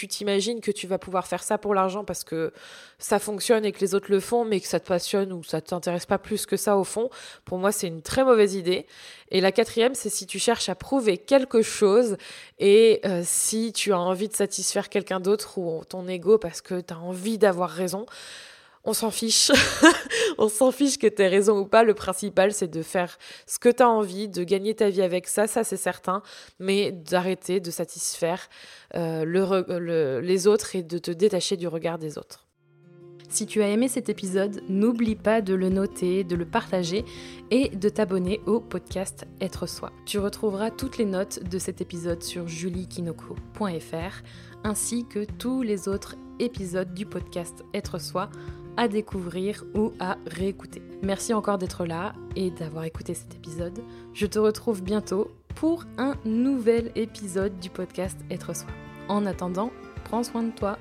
t'imagines 0.07 0.61
que 0.61 0.71
tu 0.71 0.87
vas 0.87 0.97
pouvoir 0.97 1.25
faire 1.27 1.43
ça 1.43 1.57
pour 1.57 1.73
l'argent 1.73 2.03
parce 2.03 2.23
que 2.23 2.51
ça 2.99 3.19
fonctionne 3.19 3.65
et 3.65 3.71
que 3.71 3.79
les 3.79 3.95
autres 3.95 4.11
le 4.11 4.19
font, 4.19 4.45
mais 4.45 4.59
que 4.59 4.67
ça 4.67 4.79
te 4.79 4.87
passionne 4.87 5.31
ou 5.31 5.43
ça 5.43 5.57
ne 5.57 5.61
t'intéresse 5.61 6.05
pas 6.05 6.17
plus 6.17 6.45
que 6.45 6.57
ça 6.57 6.77
au 6.77 6.83
fond. 6.83 7.09
Pour 7.45 7.57
moi, 7.57 7.71
c'est 7.71 7.87
une 7.87 8.01
très 8.01 8.23
mauvaise 8.23 8.55
idée. 8.55 8.85
Et 9.31 9.41
la 9.41 9.51
quatrième, 9.51 9.95
c'est 9.95 10.09
si 10.09 10.27
tu 10.27 10.37
cherches 10.39 10.69
à 10.69 10.75
prouver 10.75 11.17
quelque 11.17 11.61
chose 11.61 12.17
et 12.59 12.99
euh, 13.05 13.21
si 13.23 13.73
tu 13.73 13.93
as 13.93 13.99
envie 13.99 14.27
de 14.27 14.35
satisfaire 14.35 14.89
quelqu'un 14.89 15.19
d'autre 15.19 15.57
ou 15.57 15.83
ton 15.85 16.07
ego 16.07 16.37
parce 16.37 16.61
que 16.61 16.81
tu 16.81 16.93
as 16.93 16.99
envie 16.99 17.37
d'avoir 17.37 17.69
raison 17.69 18.05
on 18.85 18.93
s'en 18.93 19.11
fiche. 19.11 19.51
on 20.37 20.49
s'en 20.49 20.71
fiche 20.71 20.97
que 20.97 21.07
tu 21.07 21.21
aies 21.21 21.27
raison 21.27 21.59
ou 21.59 21.65
pas. 21.65 21.83
Le 21.83 21.93
principal, 21.93 22.53
c'est 22.53 22.67
de 22.67 22.81
faire 22.81 23.17
ce 23.45 23.59
que 23.59 23.69
tu 23.69 23.83
as 23.83 23.89
envie, 23.89 24.27
de 24.27 24.43
gagner 24.43 24.75
ta 24.75 24.89
vie 24.89 25.01
avec 25.01 25.27
ça, 25.27 25.47
ça 25.47 25.63
c'est 25.63 25.77
certain, 25.77 26.21
mais 26.59 26.91
d'arrêter 26.91 27.59
de 27.59 27.71
satisfaire 27.71 28.49
euh, 28.95 30.21
les 30.21 30.47
autres 30.47 30.75
et 30.75 30.83
de 30.83 30.97
te 30.97 31.11
détacher 31.11 31.57
du 31.57 31.67
regard 31.67 31.97
des 31.97 32.17
autres. 32.17 32.45
Si 33.29 33.47
tu 33.47 33.61
as 33.61 33.69
aimé 33.69 33.87
cet 33.87 34.07
épisode, 34.07 34.61
n'oublie 34.69 35.15
pas 35.15 35.41
de 35.41 35.53
le 35.53 35.69
noter, 35.69 36.23
de 36.23 36.35
le 36.35 36.45
partager 36.45 37.03
et 37.51 37.69
de 37.69 37.89
t'abonner 37.89 38.39
au 38.45 38.59
podcast 38.59 39.25
Être 39.41 39.67
Soi. 39.67 39.91
Tu 40.05 40.19
retrouveras 40.19 40.71
toutes 40.71 40.97
les 40.97 41.05
notes 41.05 41.43
de 41.43 41.57
cet 41.57 41.81
épisode 41.81 42.23
sur 42.23 42.47
juliekinoko.fr 42.47 44.23
ainsi 44.63 45.05
que 45.05 45.25
tous 45.25 45.63
les 45.63 45.87
autres 45.87 46.15
épisodes 46.39 46.93
du 46.93 47.05
podcast 47.05 47.63
Être 47.73 47.99
Soi 47.99 48.29
à 48.77 48.87
découvrir 48.87 49.63
ou 49.75 49.93
à 49.99 50.17
réécouter. 50.27 50.81
Merci 51.01 51.33
encore 51.33 51.57
d'être 51.57 51.85
là 51.85 52.13
et 52.35 52.51
d'avoir 52.51 52.83
écouté 52.85 53.13
cet 53.13 53.35
épisode. 53.35 53.79
Je 54.13 54.25
te 54.25 54.39
retrouve 54.39 54.83
bientôt 54.83 55.31
pour 55.55 55.85
un 55.97 56.15
nouvel 56.25 56.91
épisode 56.95 57.59
du 57.59 57.69
podcast 57.69 58.17
Être 58.29 58.55
Soi. 58.55 58.69
En 59.07 59.25
attendant, 59.25 59.71
prends 60.03 60.23
soin 60.23 60.43
de 60.43 60.51
toi 60.51 60.77